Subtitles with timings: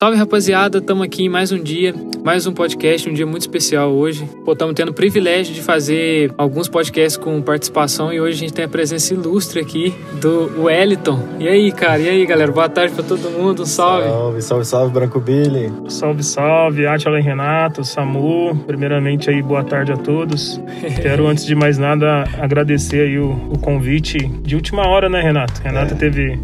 [0.00, 1.92] Salve rapaziada, estamos aqui em mais um dia,
[2.22, 4.30] mais um podcast, um dia muito especial hoje.
[4.46, 8.64] Estamos tendo o privilégio de fazer alguns podcasts com participação e hoje a gente tem
[8.64, 11.20] a presença ilustre aqui do Wellington.
[11.40, 11.98] E aí, cara?
[11.98, 12.52] E aí, galera?
[12.52, 14.06] Boa tarde para todo mundo, um salve.
[14.06, 15.72] Salve, salve, salve, Branco Billy.
[15.88, 18.54] Salve, salve, Atila e Renato, Samu.
[18.68, 20.60] Primeiramente aí, boa tarde a todos.
[21.02, 25.60] Quero, antes de mais nada, agradecer aí o, o convite de última hora, né, Renato?
[25.60, 25.96] Renato é.
[25.96, 26.38] teve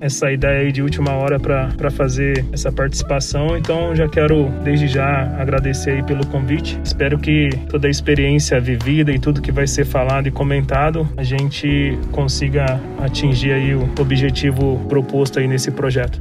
[0.00, 4.88] essa ideia aí de última hora para fazer essa participação participação, então já quero desde
[4.88, 6.80] já agradecer aí pelo convite.
[6.82, 11.22] Espero que toda a experiência vivida e tudo que vai ser falado e comentado, a
[11.22, 16.18] gente consiga atingir aí o objetivo proposto aí nesse projeto.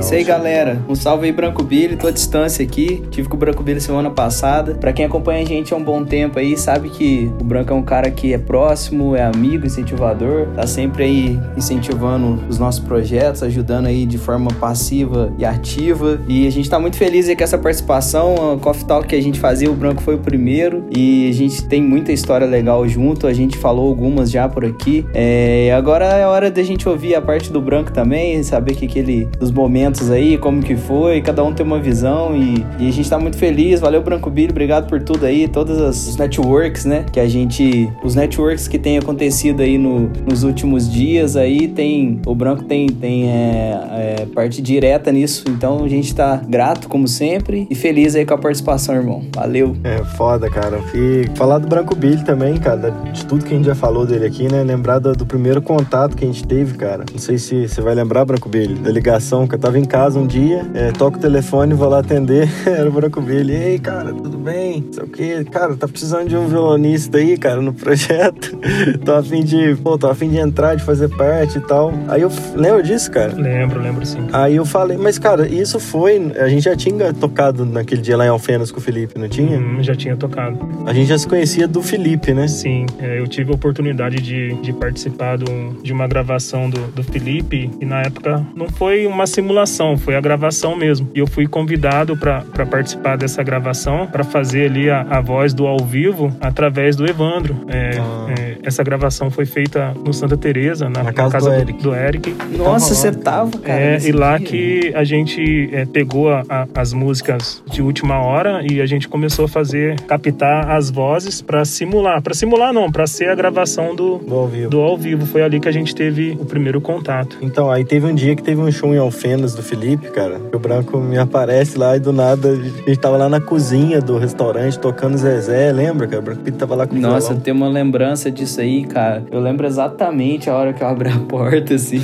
[0.00, 0.82] Isso aí, galera.
[0.88, 1.94] Um salve aí, Branco Billy.
[1.94, 3.02] Tô à distância aqui.
[3.10, 4.74] Tive com o Branco Billy semana passada.
[4.74, 7.76] Pra quem acompanha a gente há um bom tempo aí, sabe que o Branco é
[7.76, 10.46] um cara que é próximo, é amigo, incentivador.
[10.56, 16.18] Tá sempre aí incentivando os nossos projetos, ajudando aí de forma passiva e ativa.
[16.26, 18.54] E a gente tá muito feliz aí com essa participação.
[18.54, 20.86] A Coffee Talk que a gente fazia, o Branco foi o primeiro.
[20.96, 23.26] E a gente tem muita história legal junto.
[23.26, 25.04] A gente falou algumas já por aqui.
[25.12, 29.26] É, agora é hora da gente ouvir a parte do Branco também, saber que aquele
[29.38, 33.08] dos momentos aí, como que foi, cada um tem uma visão e, e a gente
[33.08, 33.80] tá muito feliz.
[33.80, 37.04] Valeu, Branco Billy, obrigado por tudo aí, todas as networks, né?
[37.12, 37.90] Que a gente.
[38.04, 42.20] Os networks que tem acontecido aí no, nos últimos dias aí, tem.
[42.24, 47.08] O Branco tem, tem é, é, parte direta nisso, então a gente tá grato, como
[47.08, 49.22] sempre, e feliz aí com a participação, irmão.
[49.34, 49.76] Valeu.
[49.82, 50.78] É foda, cara.
[50.94, 54.26] E falar do Branco Billy também, cara, de tudo que a gente já falou dele
[54.26, 54.62] aqui, né?
[54.62, 57.04] Lembrar do, do primeiro contato que a gente teve, cara.
[57.10, 60.26] Não sei se você vai lembrar, Branco Billy, da ligação que eu tava casa um
[60.26, 63.54] dia, é, toco o telefone, vou lá atender, era o Branco Billy.
[63.54, 64.86] Ei, cara, tudo bem?
[64.90, 65.46] Sei o quê.
[65.50, 68.58] Cara, tá precisando de um violonista aí, cara, no projeto.
[69.04, 71.92] tô a fim de, pô, tô a fim de entrar, de fazer parte e tal.
[72.08, 73.34] Aí eu, lembro disso, cara?
[73.34, 74.26] Lembro, lembro sim.
[74.32, 78.24] Aí eu falei, mas cara, isso foi, a gente já tinha tocado naquele dia lá
[78.24, 79.58] em Alfenas com o Felipe, não tinha?
[79.58, 80.58] Hum, já tinha tocado.
[80.86, 82.48] A gente já se conhecia do Felipe, né?
[82.48, 85.38] Sim, é, eu tive a oportunidade de, de participar
[85.82, 90.20] de uma gravação do, do Felipe e na época não foi uma simulação, foi a
[90.20, 91.08] gravação mesmo.
[91.14, 95.66] E eu fui convidado para participar dessa gravação, para fazer ali a, a, voz do
[95.66, 97.56] ao vivo através do Evandro.
[97.68, 98.34] É, ah.
[98.38, 101.82] é, essa gravação foi feita no Santa Teresa, na, na, casa, casa, do, Eric.
[101.82, 102.36] do Eric.
[102.56, 103.80] Nossa, você tava, cara.
[103.80, 104.46] É, e lá dia.
[104.46, 109.08] que a gente é, pegou a, a, as músicas de última hora e a gente
[109.08, 112.22] começou a fazer, captar as vozes para simular.
[112.22, 114.70] Para simular, não, para ser a gravação do, do ao, vivo.
[114.70, 115.26] do ao vivo.
[115.26, 117.38] Foi ali que a gente teve o primeiro contato.
[117.40, 120.40] Então, aí teve um dia que teve um show em Alfenas do Felipe, cara.
[120.52, 124.18] O Branco me aparece lá e do nada a gente tava lá na cozinha do
[124.18, 126.20] restaurante tocando Zezé, lembra, cara?
[126.20, 129.22] O Branco Pinto tava lá com o Nossa, tem uma lembrança disso aí, cara.
[129.30, 132.00] Eu lembro exatamente a hora que eu abri a porta, assim.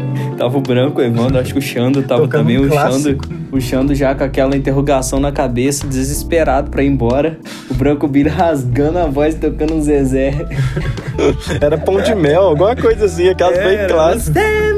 [0.36, 3.18] tava o Branco, Evandro, acho que o Xando tava tocando também, um o Xando,
[3.52, 7.38] o Xando já com aquela interrogação na cabeça, desesperado pra ir embora.
[7.70, 10.34] O Branco Billy rasgando a voz tocando um Zezé.
[11.60, 14.69] Era pão de mel, alguma coisa assim, aquelas é, bem clássicas.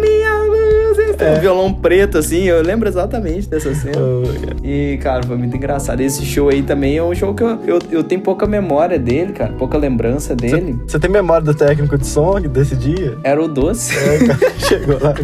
[1.19, 1.37] É.
[1.37, 3.97] Um violão preto, assim, eu lembro exatamente dessa cena.
[3.99, 4.23] Oh,
[4.67, 6.01] e, cara, foi muito engraçado.
[6.01, 9.33] Esse show aí também é um show que eu, eu, eu tenho pouca memória dele,
[9.33, 10.79] cara, pouca lembrança dele.
[10.87, 13.17] Você tem memória do técnico de som desse dia?
[13.23, 13.97] Era o Doce.
[13.97, 15.15] É, cara, chegou lá.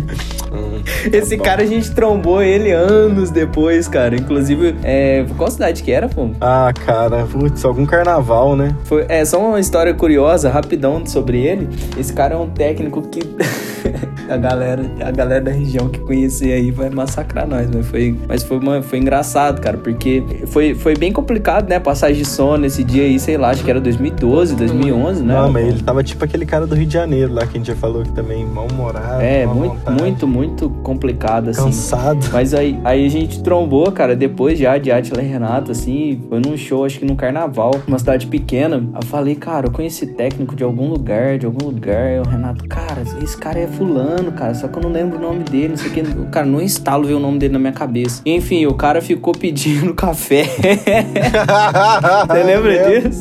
[0.52, 0.82] Hum,
[1.12, 4.14] Esse tá cara a gente trombou ele anos depois, cara.
[4.16, 6.30] Inclusive, é, qual cidade que era, pô?
[6.40, 8.74] Ah, cara, putz, algum carnaval, né?
[8.84, 11.68] Foi, é, só uma história curiosa, rapidão sobre ele.
[11.98, 13.20] Esse cara é um técnico que.
[14.28, 18.42] a galera, a galera da região que conhecer aí vai massacrar nós, mas foi, mas
[18.42, 21.78] foi, uma, foi engraçado, cara, porque foi, foi bem complicado, né?
[21.78, 25.34] Passagem de som nesse dia aí, sei lá, acho que era 2012, 2011, né?
[25.34, 27.66] Não, mas ele tava tipo aquele cara do Rio de Janeiro lá que a gente
[27.66, 29.22] já falou que também mal-humorado.
[29.22, 30.02] É, muito, vontade.
[30.02, 31.64] muito, muito complicado, assim.
[31.64, 32.18] Cansado.
[32.32, 36.40] Mas aí, aí a gente trombou, cara, depois já de Atila e Renato, assim, foi
[36.40, 38.76] num show, acho que no carnaval, uma cidade pequena.
[38.94, 42.12] Eu falei, cara, eu conheci técnico de algum lugar, de algum lugar.
[42.16, 45.20] E o Renato, cara, esse cara é fulano, cara, só que eu não lembro o
[45.20, 46.02] nome dele, não sei o que.
[46.30, 48.22] Cara, não instalo ver o nome dele na minha cabeça.
[48.24, 50.44] Enfim, o cara ficou pedindo café.
[50.44, 53.20] Você lembra disso?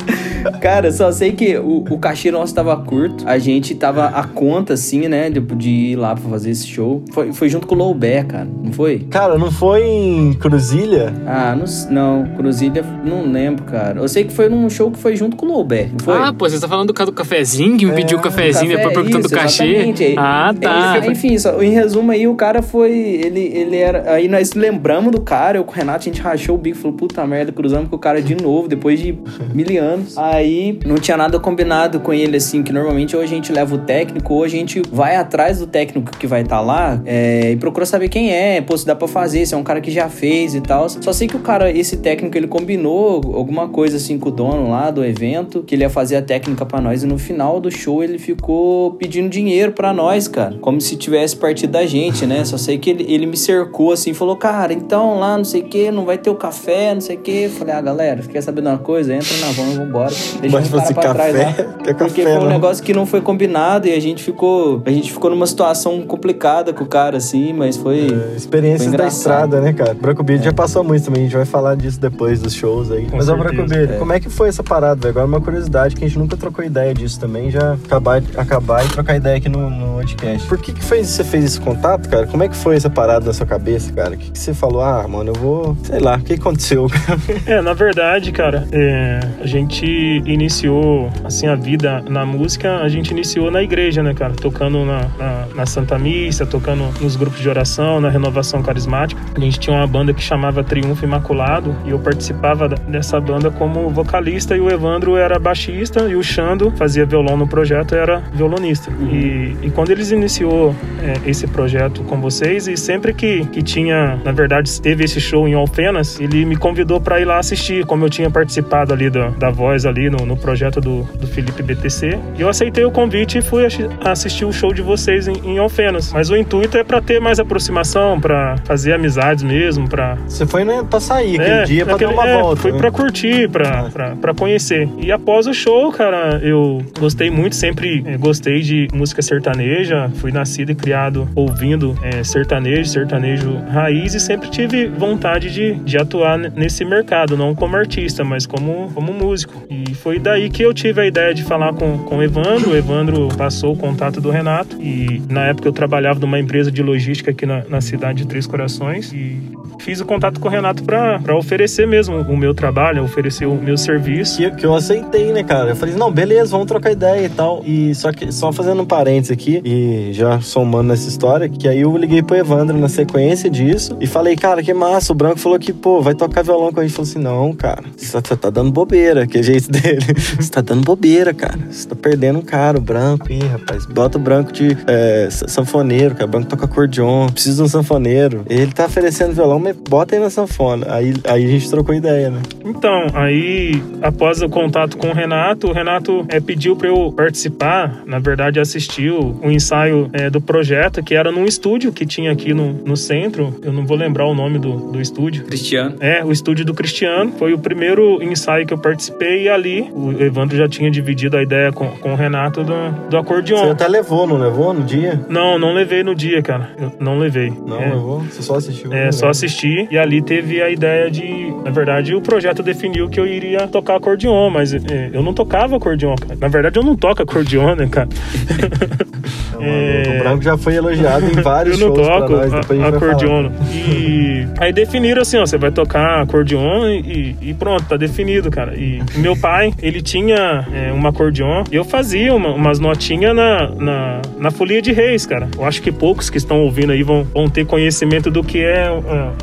[0.62, 3.28] Cara, só sei que o, o cachê nosso tava curto.
[3.28, 5.30] A gente tava a conta, assim, né?
[5.30, 7.04] De, de ir lá pra fazer esse show.
[7.12, 8.48] Foi, foi junto com o Loubé, cara.
[8.64, 9.00] Não foi?
[9.10, 11.14] Cara, não foi em Cruzilha?
[11.26, 12.36] Ah, não, não.
[12.36, 14.00] Cruzilha, não lembro, cara.
[14.00, 16.18] Eu sei que foi num show que foi junto com o Loubé, não foi?
[16.18, 18.78] Ah, pô, você tá falando do, do cafezinho, que me é, pediu um cafezinho, café,
[18.78, 19.64] depois perguntando do cachê.
[19.66, 20.16] Exatamente.
[20.18, 20.87] Ah, tá.
[20.94, 22.92] Ah, enfim, só, em resumo aí, o cara foi.
[22.92, 24.12] Ele, ele era.
[24.12, 26.82] Aí nós lembramos do cara, eu com o Renato, a gente rachou o bico e
[26.82, 29.18] falou, puta merda, cruzamos com o cara de novo, depois de
[29.54, 30.18] mil anos.
[30.18, 33.80] Aí não tinha nada combinado com ele, assim, que normalmente ou a gente leva o
[33.80, 37.58] técnico, ou a gente vai atrás do técnico que vai estar tá lá é, e
[37.58, 40.10] procura saber quem é, pô, se dá pra fazer, se é um cara que já
[40.10, 40.88] fez e tal.
[40.90, 44.70] Só sei que o cara, esse técnico, ele combinou alguma coisa assim com o dono
[44.70, 47.70] lá do evento, que ele ia fazer a técnica para nós, e no final do
[47.70, 50.58] show ele ficou pedindo dinheiro para nós, cara.
[50.62, 52.44] Como se tivesse partido da gente, né?
[52.46, 55.66] Só sei que ele, ele me cercou assim, falou, cara, então lá, não sei o
[55.66, 57.50] que, não vai ter o café, não sei o que.
[57.50, 59.14] Falei, ah, galera, quer saber de uma coisa?
[59.14, 60.14] Entra na van, vambora.
[60.42, 61.54] Deixa Mas um cara pra café, trás lá.
[61.88, 62.50] Quer Porque café, foi um não.
[62.50, 64.82] negócio que não foi combinado e a gente ficou.
[64.86, 68.08] A gente ficou numa situação complicada com o cara, assim, mas foi.
[68.36, 69.94] Experiências Foi da estrada, né, cara?
[69.94, 73.06] Branco Beat já passou muito também, a gente vai falar disso depois dos shows aí.
[73.06, 73.38] Com Mas, ó.
[73.38, 75.10] Branco Beat, como é que foi essa parada, velho?
[75.12, 78.90] Agora uma curiosidade que a gente nunca trocou ideia disso também, já acabar, acabar e
[78.90, 80.48] trocar ideia aqui no, no podcast.
[80.48, 82.28] Por que que fez, você fez esse contato, cara?
[82.28, 84.16] Como é que foi essa parada na sua cabeça, cara?
[84.16, 84.82] O que, que você falou?
[84.82, 85.78] Ah, mano, eu vou...
[85.84, 86.88] Sei lá, o que aconteceu?
[87.46, 89.86] É, na verdade, cara, é, a gente
[90.26, 94.34] iniciou, assim, a vida na música, a gente iniciou na igreja, né, cara?
[94.34, 99.22] Tocando na, na, na Santa Missa, tocando nos grupos de oração, na renovação carismática.
[99.36, 103.90] A gente tinha uma banda que chamava Triunfo Imaculado e eu participava dessa banda como
[103.90, 108.92] vocalista e o Evandro era baixista e o Xando fazia violão no projeto era violonista.
[109.02, 110.57] E, e quando eles iniciou
[111.02, 115.48] é, esse projeto com vocês e sempre que, que tinha, na verdade, teve esse show
[115.48, 119.30] em Alfenas, ele me convidou para ir lá assistir, como eu tinha participado ali da,
[119.30, 122.18] da voz ali no, no projeto do, do Felipe BTC.
[122.38, 125.58] E eu aceitei o convite e fui assi- assistir o show de vocês em, em
[125.58, 126.12] Alfenas.
[126.14, 130.64] Mas o intuito é para ter mais aproximação, para fazer amizades mesmo, para você foi
[130.64, 132.78] né, pra sair aquele dia pra naquele- dar uma é, volta, Fui né?
[132.78, 134.88] pra curtir, pra, pra, pra conhecer.
[135.00, 140.10] E após o show, cara, eu gostei muito, sempre eh, gostei de música sertaneja.
[140.16, 145.98] Fui nascido e criado ouvindo eh, sertanejo, sertanejo raiz e sempre tive vontade de, de
[145.98, 149.64] atuar nesse mercado, não como artista, mas como, como músico.
[149.70, 152.72] E foi daí que eu tive a ideia de falar com, com o Evandro.
[152.72, 156.84] O Evandro passou o contato do Renato e na época eu trabalhava numa empresa de
[156.84, 159.42] logística aqui na, na cidade de Três Corações e
[159.80, 163.78] fiz o contato com o Renato pra oferecer mesmo o meu trabalho, oferecer o meu
[163.78, 164.38] serviço.
[164.38, 165.70] que, que eu aceitei, né, cara?
[165.70, 167.64] Eu falei, não, beleza, vamos trocar ideia e tal.
[167.66, 171.82] E só que, só fazendo um parênteses aqui, e já somando nessa história, que aí
[171.82, 175.12] eu liguei pro Evandro na sequência disso e falei, cara, que massa.
[175.14, 176.94] O Branco falou que, pô, vai tocar violão com a gente.
[176.94, 180.06] Falou assim, não, cara, você tá, tá dando bobeira, que é jeito dele.
[180.40, 181.58] Você tá dando bobeira, cara.
[181.70, 183.32] Você tá perdendo um cara, o Branco.
[183.32, 186.26] Ih, rapaz, bota o Branco de é, sa- sanfoneiro, cara.
[186.26, 188.44] O Branco toca acordeon, precisa de um sanfoneiro.
[188.50, 190.86] Ele tá oferecendo violão, mas bota aí na sanfona.
[190.90, 192.42] Aí, aí a gente trocou ideia, né?
[192.66, 198.04] Então, aí, após o contato com o Renato, o Renato eh, pediu para eu participar,
[198.06, 202.54] na verdade, assistiu o ensaio eh, do projeto, que era num estúdio que tinha aqui
[202.54, 203.56] no, no centro.
[203.64, 205.44] Eu não vou lembrar o nome do, do estúdio.
[205.46, 205.96] Cristiano.
[206.00, 207.32] É, o estúdio do Cristiano.
[207.38, 211.44] Foi o primeiro ensaio que eu participei e ali o Evandro já tinha dividido a
[211.44, 213.72] ideia com, com o Renato do, do Você acordeon.
[213.72, 215.20] até levou, não levou no dia?
[215.30, 216.70] Não, não levei no dia, cara.
[216.80, 217.52] Eu não levei.
[217.66, 217.90] Não, É.
[217.90, 218.22] levou?
[218.22, 218.92] Você só assistiu?
[218.94, 221.54] É, só assisti e ali teve a ideia de.
[221.64, 225.76] Na verdade, o projeto definiu que eu iria tocar acordeon, mas é, eu não tocava
[225.78, 226.36] acordeon, cara.
[226.40, 228.08] Na verdade, eu não toco acordeon, né, cara?
[229.66, 232.80] Maluco, O Branco já foi elogiado em eu vários não shows toco pra nós, depois
[232.80, 233.44] a a- gente vai acordeon.
[233.50, 233.68] falar.
[233.72, 238.76] E aí definiram assim, ó, você vai tocar acordeon e, e pronto, tá definido, cara.
[238.76, 243.70] E meu pai, ele tinha é, uma acordeon e eu fazia uma- umas notinhas na,
[243.72, 245.48] na, na folia de reis, cara.
[245.58, 248.78] Eu acho que poucos que estão ouvindo aí vão, vão ter conhecimento do que é
[248.88, 248.92] é,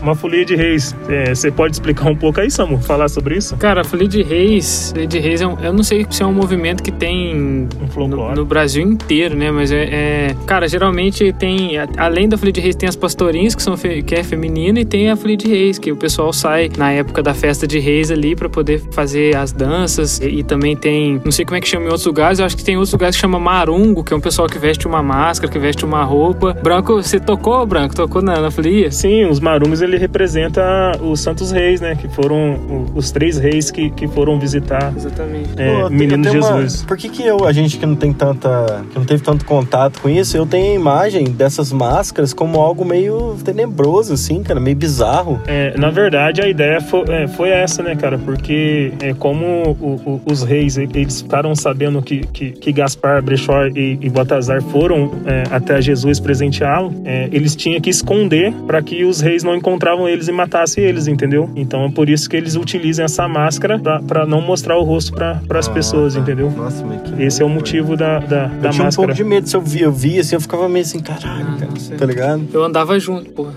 [0.03, 0.95] uma folia de reis.
[1.09, 2.79] É, você pode explicar um pouco aí, Samu?
[2.79, 3.57] Falar sobre isso?
[3.57, 6.27] Cara, a Folia de Reis, Folia de Reis é um, eu não sei se é
[6.27, 7.69] um movimento que tem Um
[8.09, 9.51] no, no Brasil inteiro, né?
[9.51, 10.04] Mas é, é-
[10.47, 14.23] cara, geralmente tem, além da Folia de Reis, tem as pastorinhas que são que é
[14.23, 17.67] feminina e tem a Folia de Reis, que o pessoal sai na época da festa
[17.67, 21.57] de Reis ali pra poder fazer as danças e, e também tem, não sei como
[21.57, 24.03] é que chama em outros lugares, eu acho que tem outros lugares que chama marungo,
[24.05, 26.55] que é um pessoal que veste uma máscara, que veste uma roupa.
[26.63, 27.95] Branco, você tocou, Branco?
[27.95, 28.91] Tocou na, na folia?
[28.91, 30.63] Sim, os marungs ele representa
[31.03, 31.95] os santos reis, né?
[31.95, 35.51] Que foram os três reis que, que foram visitar Exatamente.
[35.57, 36.83] é, Pô, menino tenho uma- Jesus.
[36.85, 38.85] Por que, que eu, a gente que não tem tanta.
[38.91, 42.85] que não teve tanto contato com isso, eu tenho a imagem dessas máscaras como algo
[42.85, 45.41] meio tenebroso, assim, cara, meio bizarro.
[45.47, 48.19] É, na verdade, a ideia foi, é, foi essa, né, cara?
[48.19, 49.45] Porque é, como
[49.81, 54.61] o- o- os reis eles ficaram sabendo que, que, que Gaspar, Brechó e, e Baltazar
[54.63, 59.55] foram é, até Jesus presenteá-lo, é, eles tinham que esconder para que os reis não
[59.55, 61.49] encontravam eles e matassem eles, entendeu?
[61.57, 65.41] Então é por isso que eles utilizam essa máscara para não mostrar o rosto para
[65.59, 66.21] as Ah, pessoas, tá.
[66.21, 66.51] entendeu?
[66.51, 68.91] Nossa, mas que Esse é o motivo da, da, da Eu tinha um máscara.
[68.91, 71.57] pouco de medo se eu vi, eu vi assim, eu ficava meio assim, caralho, Ah,
[71.59, 72.49] cara, não tá ligado?
[72.53, 73.55] Eu andava junto, porra.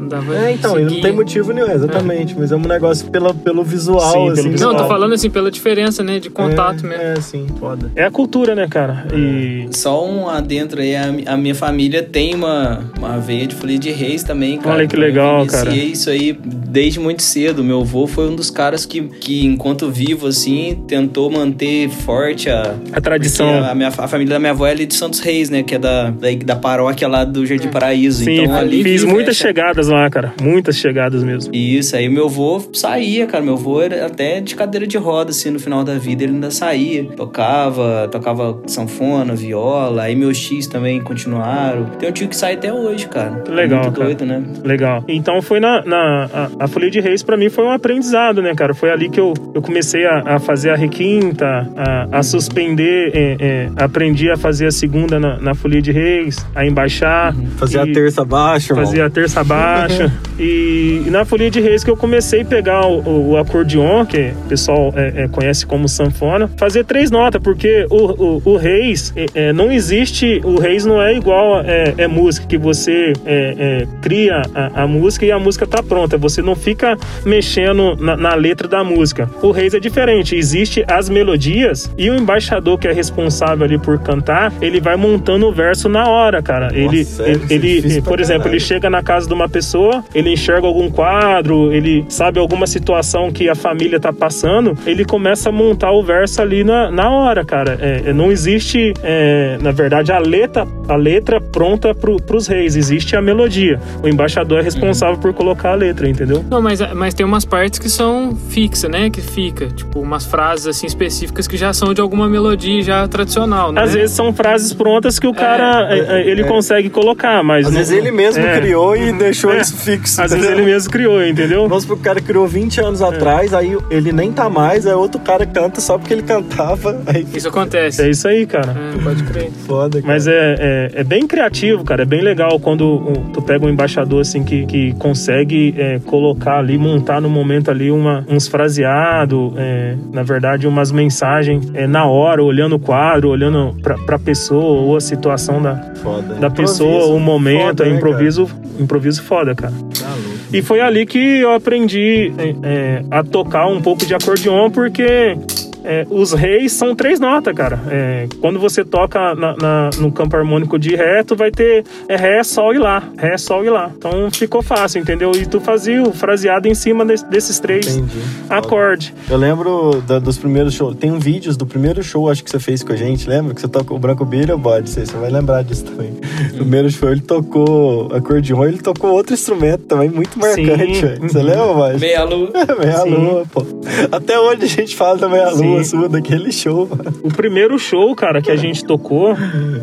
[0.00, 2.34] Andava É, então, e não tem motivo nenhum, exatamente.
[2.38, 4.42] Mas é um negócio pela, pelo visual, Sim, pelo assim.
[4.42, 4.76] Não, eu visual.
[4.76, 6.18] tô falando assim, pela diferença, né?
[6.18, 7.02] De contato é, mesmo.
[7.02, 7.90] É, sim, foda.
[7.94, 9.06] É a cultura, né, cara?
[9.14, 13.78] E Só um adentro aí, a, a minha família tem uma, uma veia de folia
[13.78, 14.76] de reis também, cara.
[14.76, 15.74] Olha que Eu legal, iniciei cara.
[15.74, 17.62] isso aí desde muito cedo.
[17.64, 22.74] Meu avô foi um dos caras que, que enquanto vivo, assim, tentou manter forte a...
[22.92, 23.64] a tradição.
[23.64, 25.62] A, minha, a família da minha avó é ali de Santos Reis, né?
[25.64, 28.24] Que é da, da, da paróquia lá do Jardim Paraíso.
[28.24, 30.32] Sim, então ali fiz muitas essa- chegadas lá, cara.
[30.42, 31.54] Muitas chegadas mesmo.
[31.54, 33.42] Isso, aí meu avô saía, cara.
[33.42, 36.50] Meu avô era até de cadeira de roda, assim, no final da vida, ele ainda
[36.50, 37.04] saía.
[37.16, 41.86] Tocava, tocava sanfona, viola, aí meus X também continuaram.
[41.98, 43.40] Tem um tio que sai até hoje, cara.
[43.40, 44.04] Que legal, Muito cara.
[44.06, 44.42] doido, né?
[44.64, 45.04] Legal.
[45.08, 45.82] Então foi na.
[45.84, 46.24] na
[46.58, 48.74] a, a Folia de Reis pra mim foi um aprendizado, né, cara?
[48.74, 53.36] Foi ali que eu, eu comecei a, a fazer a requinta, a, a suspender, é,
[53.40, 57.34] é, aprendi a fazer a segunda na, na Folia de Reis, a embaixar.
[57.56, 58.84] Fazia a terça baixa, irmão.
[58.86, 60.12] Fazia a terça baixa.
[60.38, 64.32] e, e na Folia de Reis que eu comecei a pegar o, o- acordeon, que
[64.44, 67.96] o pessoal é, é, conhece como sanfona, fazer três notas, porque o,
[68.38, 72.46] o, o Reis, é, é, não existe, o Reis não é igual é, é música,
[72.46, 76.16] que você é, cria a, a música e a música tá pronta.
[76.18, 79.28] Você não fica mexendo na, na letra da música.
[79.42, 83.98] O Reis é diferente, existe as melodias e o embaixador que é responsável ali por
[83.98, 86.70] cantar, ele vai montando o verso na hora, cara.
[86.72, 87.42] ele, sério?
[87.44, 88.56] Isso é ele, pra por exemplo, caralho.
[88.56, 93.30] ele chega na casa de uma pessoa, ele enxerga algum quadro, ele sabe alguma situação
[93.30, 97.44] que a família tá passando, ele começa a montar o verso ali na, na hora,
[97.44, 97.78] cara.
[97.80, 102.76] É, é, não existe, é, na verdade, a letra, a letra pronta pro, pros reis,
[102.76, 103.80] existe a melodia.
[104.02, 106.44] O embaixador é responsável por colocar a letra, entendeu?
[106.48, 109.10] Não, mas, mas tem umas partes que são fixas, né?
[109.10, 109.66] Que fica.
[109.66, 113.82] Tipo, umas frases assim específicas que já são de alguma melodia já tradicional, né?
[113.82, 116.44] Às vezes são frases prontas que o cara é, é, ele é.
[116.44, 118.58] consegue colocar, mas Às não- vezes ele mesmo é.
[118.60, 119.58] criou e deixou É.
[119.60, 120.20] isso fixo.
[120.22, 120.64] Às vezes entendeu?
[120.64, 121.68] ele mesmo criou, entendeu?
[121.68, 123.04] Vamos supor que o cara criou 20 anos É.
[123.06, 126.94] atrás, aí ele nem tá mais, aí outro cara canta só porque ele cantava.
[127.06, 128.02] Aí Isso acontece.
[128.02, 128.74] É isso aí, cara.
[128.98, 129.50] É, pode crer.
[129.66, 130.12] foda, cara.
[130.12, 132.02] Mas é, é, é bem criativo, cara.
[132.02, 133.00] É bem legal quando
[133.32, 137.90] tu pega um embaixador assim que, que consegue é, colocar ali, montar no momento ali
[137.90, 143.74] uma, uns fraseados, é, na verdade, umas mensagens é, na hora, olhando o quadro, olhando
[143.82, 145.23] pra, pra pessoa ou a situação
[145.62, 146.34] da, Foda.
[146.34, 149.72] da Improviso pessoa, o momento, foda, é né, improviso, improviso foda, cara.
[149.72, 149.84] cara?
[150.00, 150.38] Tá louco.
[150.52, 155.36] E foi ali que eu aprendi é, é, a tocar um pouco de acordeon, porque
[155.84, 157.78] é, os reis são três notas, cara.
[157.90, 162.16] É, quando você toca na- na- no campo harmônico de Ré, tu vai ter é,
[162.16, 163.02] Ré, Sol e Lá.
[163.16, 163.90] Ré, Sol e Lá.
[163.96, 165.32] Então ficou fácil, entendeu?
[165.34, 168.18] E tu fazia o fraseado em cima des- desses três Entendi.
[168.48, 169.12] acordes.
[169.28, 170.96] Eu lembro da- dos primeiros shows.
[170.96, 173.54] Tem um vídeos do primeiro show, acho que você fez com a gente, lembra?
[173.54, 174.88] Que você tocou o Branco ou Bode?
[174.90, 176.12] Você você vai lembrar disso também.
[176.54, 181.20] No primeiro show ele tocou acordeon, ele tocou outro instrumento também, muito marcante, velho.
[181.22, 182.00] Você lembra, Bode?
[182.00, 182.50] Meia lua.
[182.78, 183.10] Meia Sim.
[183.10, 183.64] lua, pô.
[184.10, 185.73] Até hoje a gente fala da meia lua Sim.
[185.82, 187.12] Sua, daquele show, mano.
[187.22, 189.34] O primeiro show, cara, que a gente tocou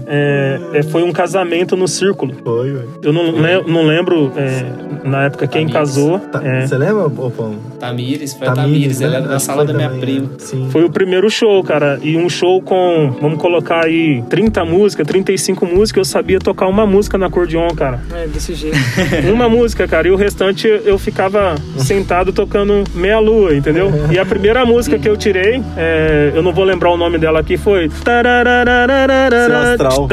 [0.07, 2.33] é, é, foi um casamento no círculo.
[2.43, 2.89] Foi, velho.
[3.03, 4.63] Eu não, le- não lembro é,
[5.07, 5.79] na época quem Amigos.
[5.79, 6.19] casou.
[6.19, 6.65] Tá- é.
[6.67, 7.55] Você lembra, ô Pão?
[7.79, 10.21] Tamires, foi a Tamires, ela era da Acho que sala da minha também, prima.
[10.27, 10.33] né?
[10.37, 10.67] Sim.
[10.69, 11.99] Foi o primeiro show, cara.
[12.01, 15.97] E um show com, vamos colocar aí, 30 músicas, 35 músicas.
[16.01, 17.99] Eu sabia tocar uma música no acordeon, cara.
[18.13, 18.77] É, desse jeito.
[19.33, 20.07] Uma música, cara.
[20.07, 23.91] E o restante eu ficava sentado tocando meia lua, entendeu?
[24.11, 27.39] E a primeira música que eu tirei, é, eu não vou lembrar o nome dela
[27.39, 27.89] aqui, foi.
[29.47, 30.07] Seu astral.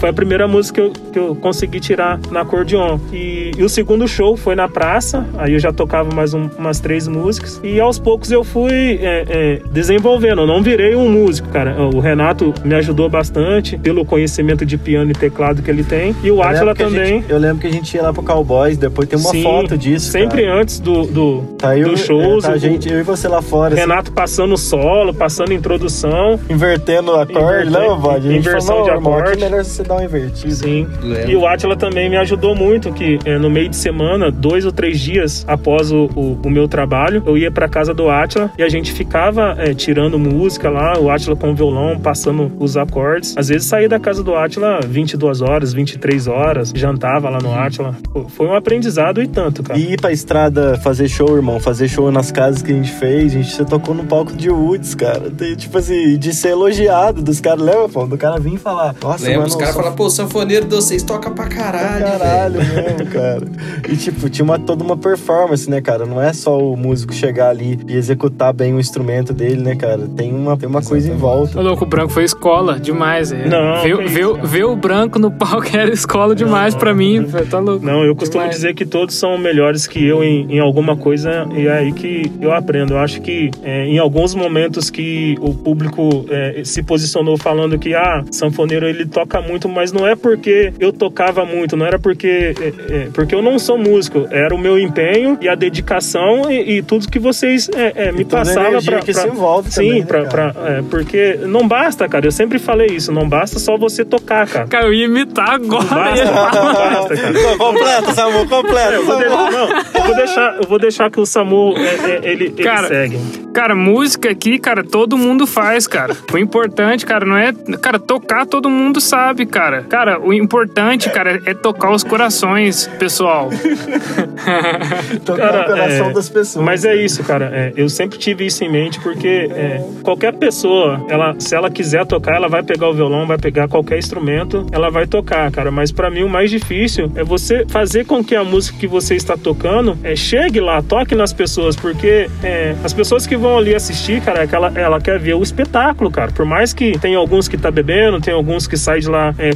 [0.00, 2.98] Foi a primeira música que eu, que eu consegui tirar na acordeon.
[3.12, 6.80] E, e o segundo show foi na praça, aí eu já tocava mais um- umas
[6.80, 7.60] três músicas.
[7.62, 10.40] E aos poucos eu fui é, é, desenvolvendo.
[10.40, 11.76] Eu não virei um músico, cara.
[11.94, 16.16] O Renato me ajudou bastante pelo conhecimento de piano e teclado que ele tem.
[16.24, 17.20] E o Átila também.
[17.20, 19.76] gente- eu lembro que a gente ia lá pro Cowboys, depois tem uma Sim, foto
[19.76, 20.10] disso.
[20.10, 20.60] Sempre cara.
[20.62, 22.44] antes do, do, Tá eu, dos shows.
[22.44, 25.52] é, tá a o gente, eu e você lá fora, assim, Renato passando solo, passando
[25.52, 26.40] introdução.
[26.48, 29.96] invertendo o acorde, não, gente inversão falou, de "Não, irmão, aqui acorde." melhor você dar
[29.96, 30.54] uma invertida.
[30.54, 30.86] Sim.
[31.02, 31.30] Lembro.
[31.30, 34.72] E o Atila também me ajudou muito, que é, no meio de semana, dois ou
[34.72, 38.62] três dias após o, o, o meu trabalho, eu ia pra casa do Atila e
[38.62, 43.36] a gente ficava é, tirando música lá, o Atila com o violão, passando os acordes.
[43.36, 47.96] Às vezes saía da casa do Atila 22 horas, 23 horas, jantava lá no Atila.
[48.12, 49.78] Pô, Foi um aprendizado e tanto, cara.
[49.78, 53.32] E ir pra estrada fazer show, irmão, fazer show nas casas que a gente fez,
[53.32, 55.30] a gente você tocou no palco de Woods, cara.
[55.56, 58.06] Tipo assim, de ser elogiado dos caras, lembra, pô?
[58.06, 61.02] Do cara vir falar, nossa, Lembra, mano, os caras falar, pô, o sanfoneiro de vocês
[61.02, 62.04] toca pra caralho.
[62.04, 63.42] Pra caralho mesmo, cara.
[63.88, 66.04] E tipo, tinha uma, toda uma performance, né, cara?
[66.06, 70.06] Não é só o músico chegar ali e executar bem o instrumento dele, né, cara?
[70.16, 71.58] Tem uma, tem uma coisa em volta.
[71.58, 73.32] O louco, o branco foi escola demais.
[73.32, 73.48] É.
[73.48, 77.26] Não, ver, ver, ver o branco no palco era escola demais pra mim.
[77.50, 77.84] Tá louco.
[77.84, 78.56] Não, eu costumo Demais.
[78.56, 82.30] dizer que todos são melhores que eu em, em alguma coisa e é aí que
[82.40, 82.94] eu aprendo.
[82.94, 87.94] Eu acho que é, em alguns momentos que o público é, se posicionou falando que
[87.94, 92.54] ah, sanfoneiro ele toca muito, mas não é porque eu tocava muito, não era porque
[92.60, 96.78] é, é, porque eu não sou músico, era o meu empenho e a dedicação e,
[96.78, 100.00] e tudo que vocês é, é, me passavam pra, que pra- se envolve sim, também,
[100.00, 100.52] né, pra, cara?
[100.54, 102.26] pra- é, porque não basta, cara.
[102.26, 104.66] Eu sempre falei isso, não basta só você tocar, cara.
[104.66, 105.84] Cara, eu ia imitar agora.
[105.84, 106.34] Basta, não
[106.74, 107.32] basta, cara.
[107.32, 108.92] Não, completa, Samu, completa.
[108.92, 109.28] É, eu vou Samu.
[109.28, 112.62] deixar, não, eu vou deixar, eu vou deixar que o Samu é, é, ele, ele
[112.62, 113.18] Cara, segue.
[113.52, 116.16] Cara, música aqui, cara, todo mundo faz, cara.
[116.32, 117.52] O importante, cara, não é.
[117.80, 119.59] Cara, tocar todo mundo sabe, cara.
[119.88, 123.50] Cara, o importante, cara, é tocar os corações, pessoal.
[125.24, 126.64] Tocar Cara, o coração é, das pessoas.
[126.64, 127.50] Mas é isso, cara.
[127.52, 132.06] é, eu sempre tive isso em mente porque é, qualquer pessoa, ela, se ela quiser
[132.06, 135.70] tocar, ela vai pegar o violão, vai pegar qualquer instrumento, ela vai tocar, cara.
[135.70, 139.14] Mas pra mim o mais difícil é você fazer com que a música que você
[139.14, 143.74] está tocando é, chegue lá, toque nas pessoas, porque é, as pessoas que vão ali
[143.74, 146.32] assistir, cara, é que ela, ela quer ver o espetáculo, cara.
[146.32, 149.49] Por mais que tem alguns que tá bebendo, tem alguns que saem de lá é,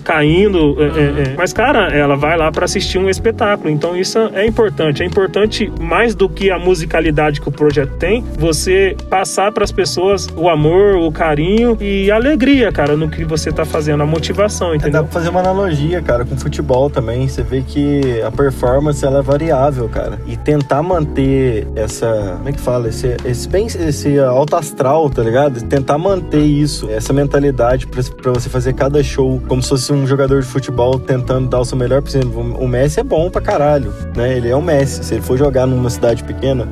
[0.81, 1.35] é, é, é.
[1.37, 3.71] mas cara, ela vai lá pra assistir um espetáculo.
[3.71, 5.03] Então isso é importante.
[5.03, 10.27] É importante mais do que a musicalidade que o projeto tem, você passar pras pessoas
[10.37, 14.69] o amor, o carinho e a alegria, cara, no que você tá fazendo, a motivação,
[14.69, 15.05] É, Dá entendeu?
[15.05, 17.27] pra fazer uma analogia, cara, com futebol também.
[17.29, 20.19] Você vê que a performance ela é variável, cara.
[20.27, 22.35] E tentar manter essa.
[22.37, 22.89] Como é que fala?
[22.89, 25.63] Esse, esse, bem, esse alto astral, tá ligado?
[25.63, 30.40] Tentar manter isso, essa mentalidade pra você fazer cada show como se fosse um jogador
[30.40, 32.00] de futebol tentando dar o seu melhor.
[32.07, 34.37] Exemplo, o Messi é bom pra caralho, né?
[34.37, 35.02] Ele é o Messi.
[35.02, 36.69] Se ele for jogar numa cidade pequena,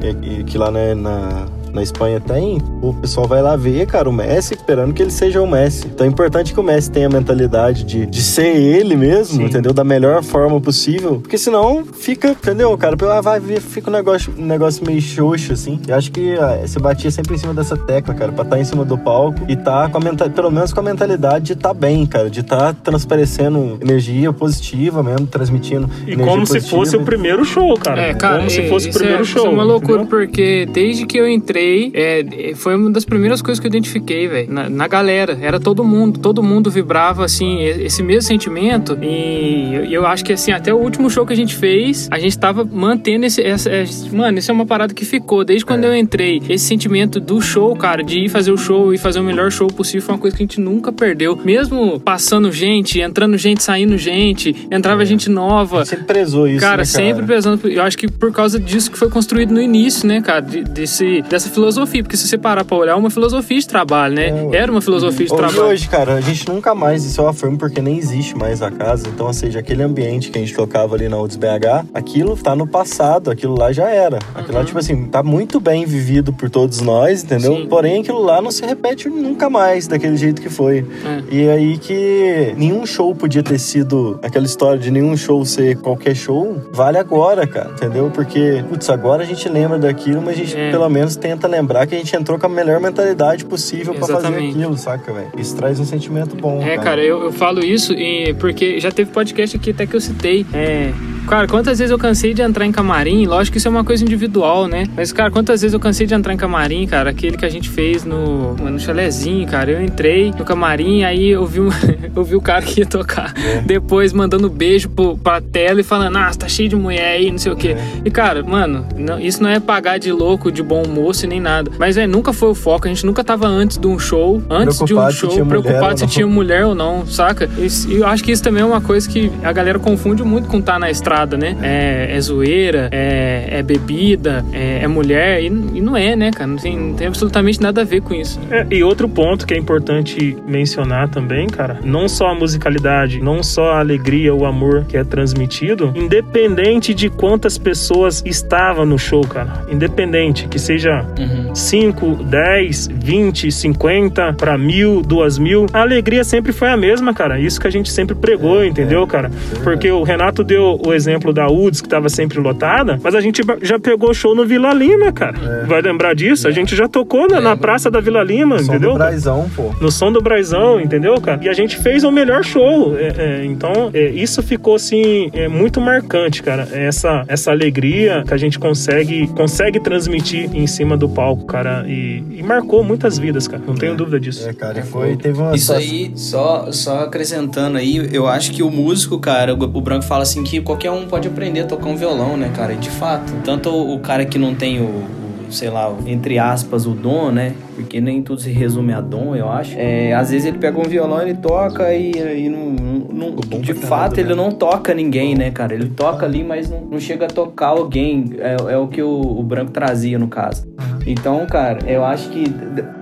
[0.47, 4.55] que lá né, na na Espanha tem, o pessoal vai lá ver, cara, o Messi,
[4.55, 5.87] esperando que ele seja o Messi.
[5.87, 9.45] Então é importante que o Messi tenha a mentalidade de, de ser ele mesmo, Sim.
[9.45, 9.73] entendeu?
[9.73, 11.21] Da melhor forma possível.
[11.21, 12.97] Porque senão fica, entendeu, cara?
[13.11, 15.81] Ah, vai ver, fica um negócio, um negócio meio xoxo, assim.
[15.89, 18.65] E acho que ah, você batia sempre em cima dessa tecla, cara, pra estar em
[18.65, 21.75] cima do palco e tá com a mental, pelo menos com a mentalidade de estar
[21.75, 25.89] bem, cara, de estar transparecendo energia positiva mesmo, transmitindo.
[26.07, 26.77] E energia como se positiva.
[26.77, 28.01] fosse o primeiro show, cara.
[28.03, 29.43] É, cara, como se é- fosse o primeiro é, show.
[29.43, 30.07] Isso é uma loucura, entendeu?
[30.11, 31.62] porque desde que eu entrei,
[31.95, 34.53] é, foi uma das primeiras coisas que eu identifiquei, velho.
[34.53, 35.39] Na, na galera.
[35.41, 36.19] Era todo mundo.
[36.21, 38.99] Todo mundo vibrava, assim, esse mesmo sentimento.
[39.03, 42.19] E eu, eu acho que, assim, até o último show que a gente fez, a
[42.19, 43.43] gente tava mantendo esse.
[43.43, 45.45] Essa, é, mano, isso é uma parada que ficou.
[45.45, 48.99] Desde quando eu entrei, esse sentimento do show, cara, de ir fazer o show e
[48.99, 51.39] fazer o melhor show possível, foi uma coisa que a gente nunca perdeu.
[51.45, 55.85] Mesmo passando gente, entrando gente, saindo gente, entrava gente nova.
[55.85, 57.69] Sempre prezou isso, Cara, né, sempre prezando.
[57.69, 60.41] Eu acho que por causa disso que foi construído no início, né, cara?
[60.41, 62.03] De- desse, dessa filosofia.
[62.03, 64.29] Porque se você parar pra olhar, é uma filosofia de trabalho, né?
[64.53, 64.57] É.
[64.57, 65.65] Era uma filosofia de Hoje, trabalho.
[65.73, 69.09] hoje, cara, a gente nunca mais, isso eu afirmo porque nem existe mais a casa.
[69.09, 72.57] Então, ou seja, aquele ambiente que a gente tocava ali na UDS BH, aquilo tá
[72.57, 74.19] no passado, aquilo lá já era.
[74.35, 77.53] Aquilo lá, tipo assim, tá muito bem vivido por todos nós, entendeu?
[77.53, 77.63] Uhum.
[77.63, 77.67] Sim.
[77.69, 80.87] Porém, aquilo lá não se repete nunca mais daquele jeito que foi.
[81.05, 81.35] É.
[81.35, 86.15] E aí que nenhum show podia ter sido aquela história de nenhum show ser qualquer
[86.15, 88.11] show, vale agora, cara, entendeu?
[88.13, 90.71] Porque, putz, agora a gente lembra daquilo, mas a gente É.
[90.71, 94.29] pelo menos tenta lembrar que a gente entrou com a melhor mentalidade possível pra fazer
[94.29, 95.31] aquilo, saca, velho?
[95.37, 96.63] Isso traz um sentimento bom.
[96.63, 100.01] É, cara, eu, eu falo isso e porque já teve podcast aqui até que eu
[100.01, 100.47] citei.
[100.53, 100.93] É,
[101.29, 103.27] cara, quantas vezes eu cansei de entrar em camarim?
[103.27, 104.85] Lógico que isso é uma coisa individual, né?
[104.97, 107.11] Mas, cara, quantas vezes eu cansei de entrar em camarim, cara?
[107.11, 109.71] Aquele que a gente fez no, no chalezinho, cara.
[109.71, 111.69] Eu entrei no camarim, aí eu vi, um,
[112.15, 113.33] eu vi o cara que ia tocar.
[113.65, 117.39] Depois mandando beijo pro, pra tela e falando, ah, tá cheio de mulher aí, não
[117.39, 117.77] sei o quê.
[118.05, 121.71] E, cara, mano, não- isso não é pagar de louco, de bom moço nem nada.
[121.79, 122.87] Mas, é, nunca foi o foco.
[122.87, 126.07] A gente nunca tava antes de um show, antes de um se show, preocupado se
[126.07, 127.49] tinha mulher ou não, saca?
[127.57, 130.59] E eu acho que isso também é uma coisa que a galera confunde muito com
[130.59, 131.57] estar na estrada, né?
[131.63, 136.47] É, é zoeira, é, é bebida, é, é mulher, e, e não é, né, cara?
[136.47, 138.41] Não tem, não tem absolutamente nada a ver com isso.
[138.51, 143.43] É, e outro ponto que é importante mencionar também, cara, não só a musicalidade, não
[143.43, 149.27] só a alegria, o amor que é transmitido, independente de quantas pessoas estavam no show,
[149.27, 151.55] cara, independente que seja Uhum.
[151.55, 157.39] 5, 10, 20, 50 para mil, duas mil, a alegria sempre foi a mesma, cara.
[157.39, 159.31] Isso que a gente sempre pregou, entendeu, cara?
[159.63, 161.02] Porque o Renato deu o exemplo,
[161.33, 165.13] da UDS, que tava sempre lotada, mas a gente já pegou show no Vila Lima,
[165.13, 165.63] cara.
[165.63, 165.67] É.
[165.67, 166.47] Vai lembrar disso?
[166.47, 166.51] É.
[166.51, 168.81] A gente já tocou na, na Praça da Vila Lima, no entendeu?
[168.81, 169.75] No som do Braizão, pô.
[169.81, 171.41] No som do Braizão, entendeu, cara?
[171.43, 172.97] E a gente fez o melhor show.
[172.99, 176.69] É, é, então, é, isso ficou, assim, é, muito marcante, cara.
[176.73, 181.85] Essa, essa alegria que a gente consegue, consegue transmitir em cima do palco, cara.
[181.87, 183.63] E, e marcou muitas vidas, cara.
[183.67, 184.49] Não tenho dúvida disso.
[184.49, 188.71] É, cara, foi, teve uma Isso aí, só, só acrescentando aí, eu acho que o
[188.71, 191.97] músico, cara, o, o Branco fala assim que qualquer um pode aprender a tocar um
[191.97, 192.73] violão, né, cara?
[192.73, 196.39] E de fato, tanto o, o cara que não tem o, o sei lá, entre
[196.39, 197.55] aspas, o dom, né?
[197.75, 199.77] Porque nem tudo se resume a dom, eu acho.
[199.79, 204.19] É, às vezes ele pega um violão, ele toca e, e não, não de fato
[204.19, 204.35] ele né?
[204.35, 205.75] não toca ninguém, né, cara?
[205.75, 208.33] Ele toca ali, mas não, não chega a tocar alguém.
[208.39, 210.67] É, é o que o, o, Branco trazia no caso.
[211.07, 212.45] Então, cara, eu acho que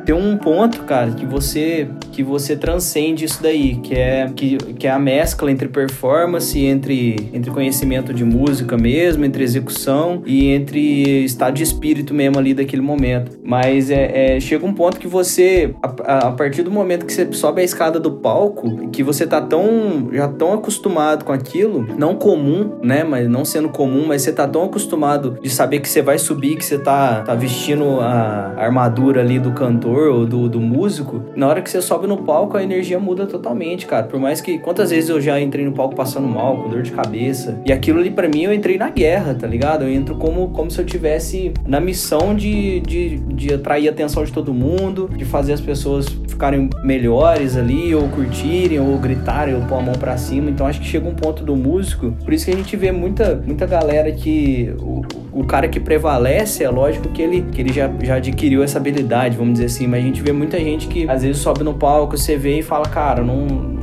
[0.05, 4.87] tem um ponto, cara, que você que você transcende isso daí, que é que, que
[4.87, 11.25] é a mescla entre performance, entre entre conhecimento de música mesmo, entre execução e entre
[11.25, 13.39] estado de espírito mesmo ali daquele momento.
[13.43, 17.31] Mas é, é chega um ponto que você, a, a, partir do momento que você
[17.33, 22.15] sobe a escada do palco, que você tá tão, já tão acostumado com aquilo, não
[22.15, 26.03] comum, né, mas não sendo comum, mas você tá tão acostumado de saber que você
[26.03, 30.61] vai subir, que você tá, tá vestindo a armadura ali do cantor ou do, do
[30.61, 34.07] músico, na hora que você sobe no palco, a energia muda totalmente, cara.
[34.07, 36.93] Por mais que, quantas vezes eu já entrei no palco passando mal, com dor de
[36.93, 39.85] cabeça, e aquilo ali para mim eu entrei na guerra, tá ligado?
[39.85, 44.25] Eu entro como, como se eu tivesse na missão de, de, de atrair a atenção
[44.25, 49.63] de todo mundo, de fazer as pessoas ficarem melhores ali, ou curtirem, ou gritarem, ou
[49.63, 50.51] pôr a mão pra cima.
[50.51, 52.13] Então acho que chega um ponto do músico.
[52.25, 54.75] Por isso que a gente vê muita, muita galera que.
[54.79, 58.79] O, o cara que prevalece, é lógico que ele, que ele já, já adquiriu essa
[58.79, 61.75] habilidade, vamos dizer assim, mas a gente vê muita gente que às vezes sobe no
[61.75, 63.79] palco, você vê e fala, cara, não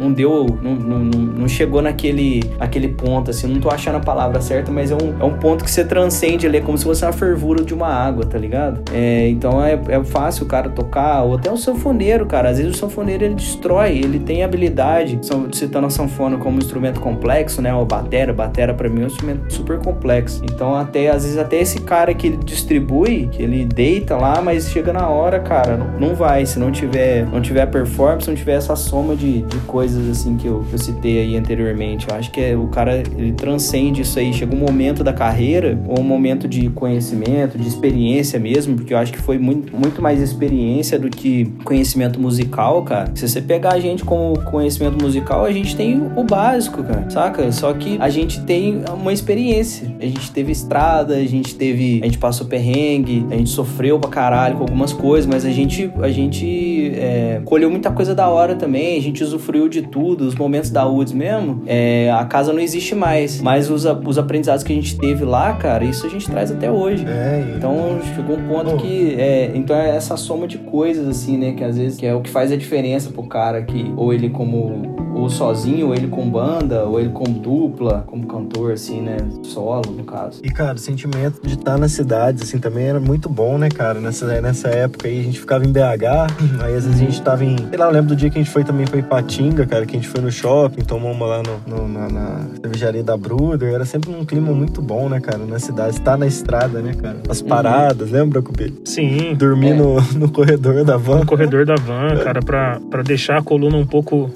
[0.00, 4.40] não, deu, não, não, não, chegou naquele aquele ponto, assim, não tô achando a palavra
[4.40, 7.04] certa, mas é um, é um ponto que você transcende ali, é como se fosse
[7.04, 8.82] uma fervura de uma água, tá ligado?
[8.92, 12.74] É, então é, é fácil o cara tocar, ou até o sanfoneiro, cara, às vezes
[12.74, 15.20] o sanfoneiro ele destrói, ele tem habilidade,
[15.52, 19.08] citando a sanfona como um instrumento complexo, né, o batera, batera para mim é um
[19.08, 23.66] instrumento super complexo, então até, às vezes até esse cara que ele distribui, que ele
[23.66, 27.66] deita lá, mas chega na hora, cara, não, não vai, se não tiver, não tiver
[27.66, 31.36] performance, não tiver essa soma de, de coisas assim que eu, que eu citei aí
[31.36, 32.06] anteriormente.
[32.08, 34.32] Eu acho que é, o cara ele transcende isso aí.
[34.32, 38.98] Chega um momento da carreira, ou um momento de conhecimento, de experiência mesmo, porque eu
[38.98, 43.10] acho que foi muito, muito mais experiência do que conhecimento musical, cara.
[43.14, 47.50] Se você pegar a gente com conhecimento musical, a gente tem o básico, cara, saca?
[47.52, 49.94] Só que a gente tem uma experiência.
[50.00, 52.00] A gente teve estrada, a gente teve.
[52.02, 55.90] A gente passou perrengue, a gente sofreu pra caralho com algumas coisas, mas a gente,
[56.00, 60.34] a gente é, colheu muita coisa da hora também, a gente usufruiu de tudo, os
[60.34, 63.40] momentos da UDS mesmo, é, a casa não existe mais.
[63.40, 66.70] Mas os, os aprendizados que a gente teve lá, cara, isso a gente traz até
[66.70, 67.04] hoje.
[67.06, 69.14] É, então chegou um ponto que.
[69.18, 71.52] É, então é essa soma de coisas, assim, né?
[71.52, 74.30] Que às vezes que é o que faz a diferença pro cara que, ou ele
[74.30, 79.16] como ou sozinho, ou ele com banda, ou ele com dupla, como cantor, assim, né?
[79.42, 80.40] Solo, no caso.
[80.42, 84.00] E, cara, o sentimento de estar na cidade, assim, também era muito bom, né, cara?
[84.00, 87.44] Nessa, nessa época aí, a gente ficava em BH, aí às vezes a gente tava
[87.44, 87.56] em.
[87.56, 89.96] Sei lá, eu lembro do dia que a gente foi também pra Ipatinga, cara, que
[89.96, 93.74] a gente foi no shopping, tomou uma lá no, no na, na cervejaria da Bruder.
[93.74, 95.96] Era sempre um clima muito bom, né, cara, na cidade.
[95.96, 97.18] Estar na estrada, né, cara?
[97.28, 97.48] As uhum.
[97.48, 98.14] paradas, uhum.
[98.14, 98.72] lembra, Cupê?
[98.84, 99.34] Sim.
[99.34, 99.74] Dormir é.
[99.74, 101.20] no, no corredor da van.
[101.20, 104.30] No corredor da van, cara, pra, pra deixar a coluna um pouco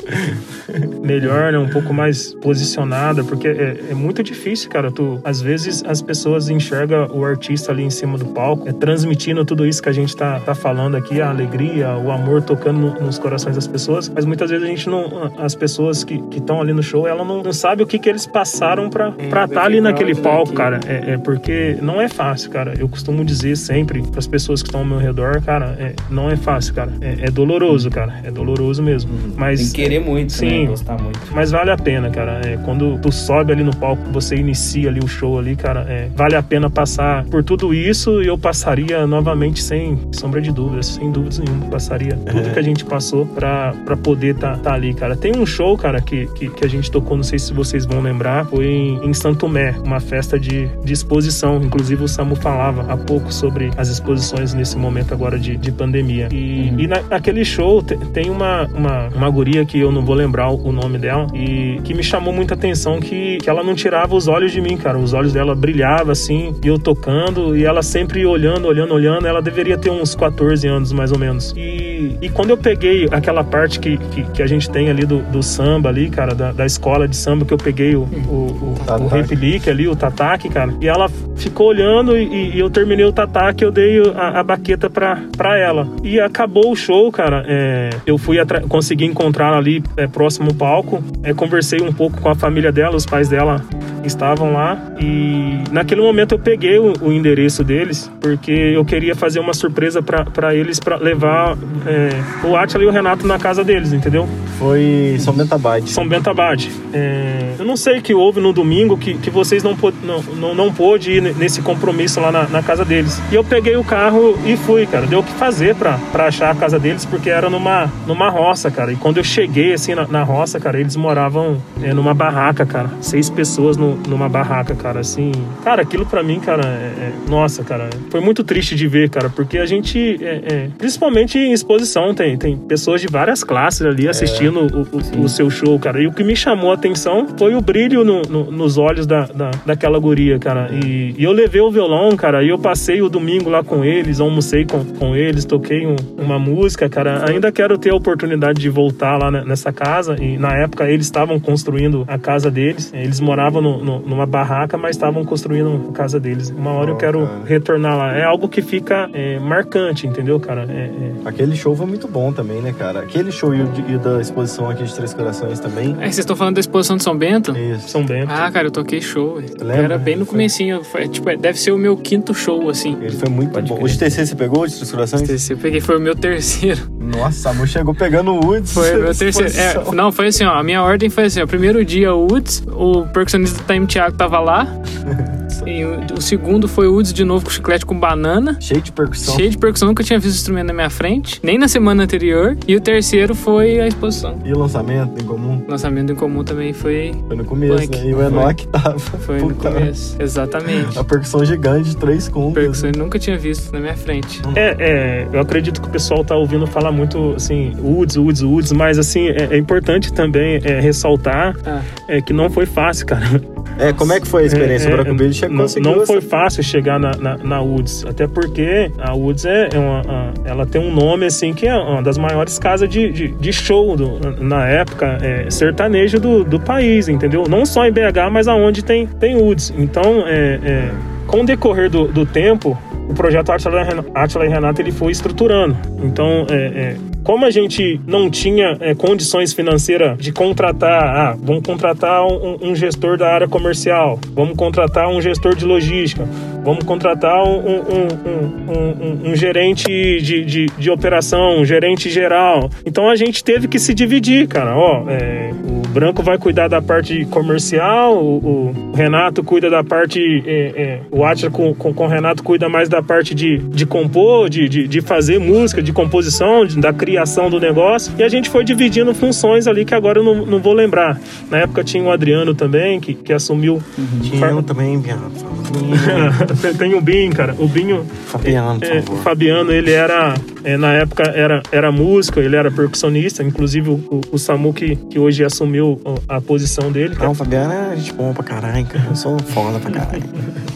[1.03, 1.59] melhor, né?
[1.59, 4.91] Um pouco mais posicionada, porque é, é, muito difícil, cara.
[4.91, 9.45] Tu, às vezes as pessoas enxergam o artista ali em cima do palco, é, transmitindo
[9.45, 13.01] tudo isso que a gente tá, tá falando aqui, a alegria, o amor tocando no,
[13.01, 15.33] nos corações das pessoas, mas muitas vezes a gente não.
[15.39, 18.27] As pessoas que estão ali no show, ela não, não sabe o que, que eles
[18.27, 20.81] passaram pra estar tá ali naquele palco, cara.
[20.87, 22.75] É, é, porque não é fácil, cara.
[22.79, 26.31] Eu costumo dizer sempre para as pessoas que estão ao meu redor, cara, é, não
[26.31, 26.93] é fácil, cara.
[27.01, 28.21] É, é doloroso, cara.
[28.25, 29.11] É doloroso mesmo.
[29.37, 29.61] Mas.
[29.61, 30.54] Tem que querer muito, sim, né?
[30.67, 31.21] Gostar muito.
[31.33, 32.41] Mas vale a pena, cara.
[32.45, 36.09] É, quando tu sobe ali no palco, você inicia ali o show ali, cara, é,
[36.15, 40.87] vale a pena passar por tudo isso e eu passaria novamente sem sombra de dúvidas,
[40.87, 41.67] sem dúvidas nenhuma.
[41.67, 42.53] Passaria tudo é.
[42.53, 45.17] que a gente passou pra, pra poder tá, tá ali, cara.
[45.17, 48.01] Tem um show, cara, que, que, que, a gente tocou, não sei se vocês vão
[48.01, 51.61] lembrar, foi em, em Santo Tomé, uma festa de, de exposição.
[51.63, 56.29] Inclusive o Samu falava há pouco sobre as exposições nesse momento agora de, de pandemia.
[56.33, 56.81] E, uhum.
[56.81, 60.51] e na, naquele show tem uma, uma, uma guria que eu não vou lembrar lembrar
[60.51, 64.29] o nome dela, e que me chamou muita atenção que, que ela não tirava os
[64.29, 64.99] olhos de mim, cara.
[64.99, 69.27] Os olhos dela brilhavam assim, e eu tocando, e ela sempre olhando, olhando, olhando.
[69.27, 71.55] Ela deveria ter uns 14 anos mais ou menos.
[71.57, 75.19] E, e quando eu peguei aquela parte que, que, que a gente tem ali do,
[75.19, 79.05] do samba ali, cara, da, da escola de samba, que eu peguei o, o, o,
[79.05, 83.13] o replique ali, o tataque, cara, e ela ficou olhando e, e eu terminei o
[83.13, 85.87] tataque, eu dei a, a baqueta pra, pra ela.
[86.03, 87.45] E acabou o show, cara.
[87.47, 92.29] É, eu fui consegui encontrar ali é, próximo ao palco, é, conversei um pouco com
[92.29, 93.63] a família dela, os pais dela
[94.05, 99.41] estavam lá e naquele momento eu peguei o, o endereço deles porque eu queria fazer
[99.41, 103.93] uma surpresa para eles para levar é, o Atila e o Renato na casa deles,
[103.93, 104.29] entendeu?
[104.59, 105.91] Foi São Bento Abade.
[105.91, 106.71] São Bento Abade.
[106.93, 110.55] É, eu não sei o que houve no domingo que, que vocês não, não, não,
[110.55, 113.21] não pôde ir nesse compromisso lá na, na, casa deles.
[113.31, 115.07] E eu peguei o carro e fui, cara.
[115.07, 118.93] Deu o que fazer para achar a casa deles porque era numa, numa roça, cara.
[118.93, 122.91] E quando eu cheguei assim na, na roça, cara, eles moravam é, numa barraca, cara.
[123.01, 125.33] Seis pessoas no, numa barraca, cara, assim.
[125.63, 129.29] Cara, aquilo para mim, cara, é, é, nossa, cara, foi muito triste de ver, cara,
[129.29, 134.09] porque a gente, é, é principalmente em exposição, tem, tem pessoas de várias classes ali
[134.09, 136.03] assistindo o, o, o, seu show, cara.
[136.03, 139.27] E o que me chamou a atenção foi o brilho no, no, nos olhos da,
[139.27, 140.69] da, daquela guria, cara.
[140.73, 144.21] E, e, eu levei o violão, cara, e eu passei o domingo lá com eles,
[144.21, 147.29] almocei com, com eles, toquei um, uma música, cara.
[147.29, 150.14] Ainda quero ter a oportunidade de voltar lá nessa casa.
[150.21, 152.93] E na época eles estavam construindo a casa deles.
[152.95, 156.51] Eles moravam no, no, numa barraca, mas estavam construindo a casa deles.
[156.51, 157.43] Uma hora oh, eu quero cara.
[157.45, 158.17] retornar lá.
[158.17, 160.67] É algo que fica é, marcante, entendeu, cara?
[160.69, 161.13] É, é...
[161.25, 163.01] Aquele show foi muito bom também, né, cara?
[163.01, 165.97] Aquele show e, e da exposição aqui de Três Corações também.
[165.99, 167.57] É, vocês estão falando da exposição de São Bento?
[167.57, 167.89] Isso.
[167.89, 168.31] São Bento.
[168.31, 169.39] Ah, cara, eu toquei show.
[169.61, 170.83] Era bem no comecinho.
[170.85, 172.97] Foi, tipo, é, deve ser o meu quinto show, assim.
[173.01, 173.77] Ele foi muito Pode bom.
[173.77, 173.85] Crer.
[173.85, 175.23] O de TC você pegou, de Três Corações?
[175.23, 176.83] O TC eu peguei, foi o meu terceiro.
[176.99, 178.73] Nossa, a chegou pegando o Woods.
[178.73, 179.53] Foi o meu terceiro.
[179.57, 180.55] É, não, foi assim, ó.
[180.55, 181.47] A minha ordem foi assim, ó.
[181.47, 184.67] Primeiro dia o Woods, o percussionista do Time Thiago tava lá.
[185.67, 188.57] E o, o, segundo foi o Woods de novo com chiclete com banana.
[188.61, 189.37] Cheio de percussão.
[189.37, 192.57] Cheio de percussão, nunca tinha visto o instrumento na minha frente, nem na semana anterior.
[192.67, 194.39] E o terceiro foi a exposição.
[194.45, 195.63] E o lançamento em comum?
[195.67, 197.13] O lançamento em comum também foi.
[197.27, 197.97] Foi no começo, Punk.
[197.97, 198.07] né?
[198.07, 198.99] E o Enoch tava.
[198.99, 199.71] Foi Puta.
[199.71, 200.99] no começo, exatamente.
[200.99, 202.55] A percussão gigante de três contas.
[202.55, 204.43] Percussão eu nunca tinha visto na minha frente.
[204.55, 208.73] É, é, eu acredito que o pessoal tá ouvindo falar muito assim, Woods, Woods, Woods,
[208.73, 211.83] mas assim, é, é importante também é, ressaltar ah.
[212.09, 213.54] é, que não foi fácil, cara.
[213.79, 214.89] É, como é que foi a experiência?
[214.89, 218.27] É, o Branco Billy chegou, não, não foi fácil chegar na, na, na, Woods, até
[218.27, 222.17] porque a Woods é, é uma, ela tem um nome assim que é uma das
[222.17, 227.45] maiores casas de, de, de show do, na época é, sertanejo do, do país, entendeu?
[227.49, 229.75] Não só em BH, mas aonde tem, tem Woods.
[229.77, 230.91] Então, é, é,
[231.27, 235.77] com o decorrer do, do tempo, o projeto Atila e Renato ele foi estruturando.
[236.03, 241.65] Então, é, é, como a gente não tinha é, condições financeiras de contratar, ah, vamos
[241.65, 246.29] contratar um, um, gestor da área comercial, vamos contratar um gestor de logística,
[246.65, 252.71] vamos contratar um, um, um gerente de, de, de, operação, um gerente geral.
[252.85, 254.77] Então a gente teve que se dividir, cara.
[254.77, 260.21] Ó, é, o Branco vai cuidar da parte comercial, o, o Renato cuida da parte.
[260.47, 263.87] É, é, o Atila com, com, com, o Renato cuida mais da parte de, de
[263.87, 268.29] compor, de, de, de fazer música, de composição, de, da criação do negócio e a
[268.29, 271.21] gente foi dividindo funções ali que agora eu não, não vou lembrar.
[271.51, 273.83] Na época tinha o Adriano também, que, que assumiu.
[273.99, 274.21] Uhum.
[274.23, 275.31] Tinha eu também, Biano.
[276.79, 277.55] Tem o Binho, cara.
[277.59, 278.05] O Binho.
[278.27, 280.35] Fabiano, é, O Fabiano, ele era.
[280.63, 285.19] É, na época era, era músico, ele era percussionista, inclusive o, o Samu que, que
[285.19, 287.15] hoje assumiu a posição dele.
[287.19, 289.05] Não, o Fabiano é gente boa pra caralho, cara.
[289.11, 290.25] Eu sou foda pra caralho.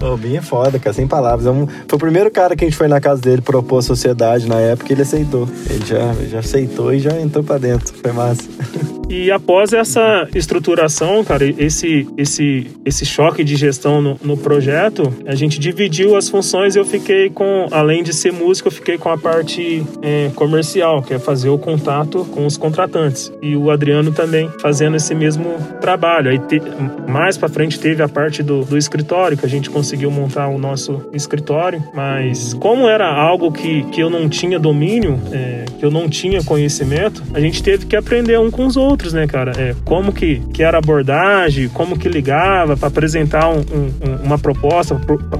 [0.00, 1.46] O Binho é foda, cara, sem palavras.
[1.46, 3.82] É um, foi o primeiro cara que a gente foi na casa dele propor a
[3.82, 5.48] sociedade na época e ele aceitou.
[5.70, 7.94] Ele já, já aceitou e já entrou pra dentro.
[7.94, 8.42] Foi massa.
[9.12, 15.34] E após essa estruturação, cara, esse, esse, esse choque de gestão no, no projeto, a
[15.34, 19.10] gente dividiu as funções e eu fiquei com, além de ser músico, eu fiquei com
[19.10, 23.30] a parte é, comercial, que é fazer o contato com os contratantes.
[23.42, 26.30] E o Adriano também fazendo esse mesmo trabalho.
[26.30, 26.58] Aí te,
[27.06, 30.56] mais para frente teve a parte do, do escritório, que a gente conseguiu montar o
[30.56, 35.90] nosso escritório, mas como era algo que, que eu não tinha domínio, é, que eu
[35.90, 39.52] não tinha conhecimento, a gente teve que aprender um com os outros outros, né, cara?
[39.58, 44.38] É, como que, que era a abordagem, como que ligava para apresentar um, um, uma
[44.38, 44.98] proposta,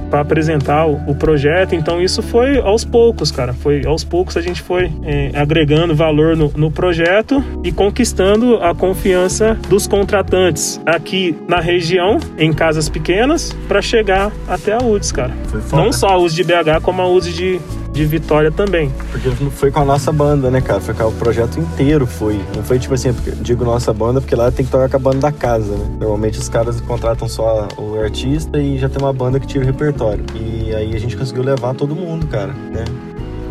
[0.09, 1.73] para apresentar o, o, projeto.
[1.73, 3.53] Então isso foi aos poucos, cara.
[3.53, 8.75] Foi aos poucos a gente foi é, agregando valor no, no projeto e conquistando a
[8.75, 15.33] confiança dos contratantes aqui na região, em casas pequenas, para chegar até a UDS, cara.
[15.71, 17.59] Não só a UDS de BH, como a UDS de,
[17.93, 18.91] de Vitória também.
[19.11, 20.81] Porque não foi com a nossa banda, né, cara?
[20.81, 22.41] Foi com o projeto inteiro, foi.
[22.55, 24.99] Não foi tipo assim, porque, digo nossa banda, porque lá tem que tocar com a
[24.99, 25.85] banda da casa, né?
[25.99, 29.67] Normalmente os caras contratam só o artista e já tem uma banda que tira o
[29.67, 30.25] repertório.
[30.33, 32.83] E aí a gente conseguiu levar todo mundo, cara, né?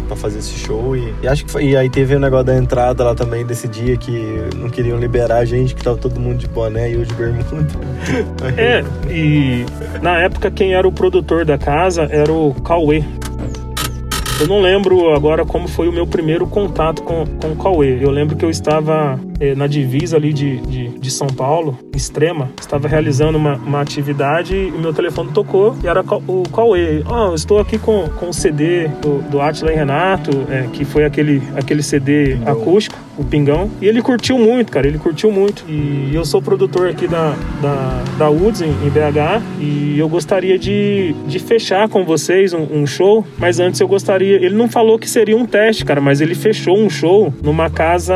[0.08, 1.66] Pra fazer esse show e, e acho que foi.
[1.66, 5.36] E aí teve o negócio da entrada lá também desse dia que não queriam liberar
[5.36, 7.68] a gente, que tava todo mundo de boné e eu de bermuda.
[8.56, 9.64] É, e
[10.02, 13.04] na época quem era o produtor da casa era o Cauê.
[14.40, 17.98] Eu não lembro agora como foi o meu primeiro contato com, com o Cauê.
[18.02, 22.48] Eu lembro que eu estava eh, na divisa ali de, de, de, São Paulo, extrema,
[22.60, 27.02] estava realizando uma, uma atividade e meu telefone tocou e era o Cauê.
[27.04, 31.04] Oh, estou aqui com, com o CD do, do Atila e Renato, eh, que foi
[31.04, 33.70] aquele, aquele CD acústico o Pingão.
[33.80, 34.86] E ele curtiu muito, cara.
[34.86, 35.64] Ele curtiu muito.
[35.68, 39.42] E eu sou produtor aqui da, da, da UDS em, em BH.
[39.60, 43.26] E eu gostaria de, de fechar com vocês um, um, show.
[43.38, 44.36] Mas antes eu gostaria.
[44.36, 46.00] Ele não falou que seria um teste, cara.
[46.00, 48.14] Mas ele fechou um show numa casa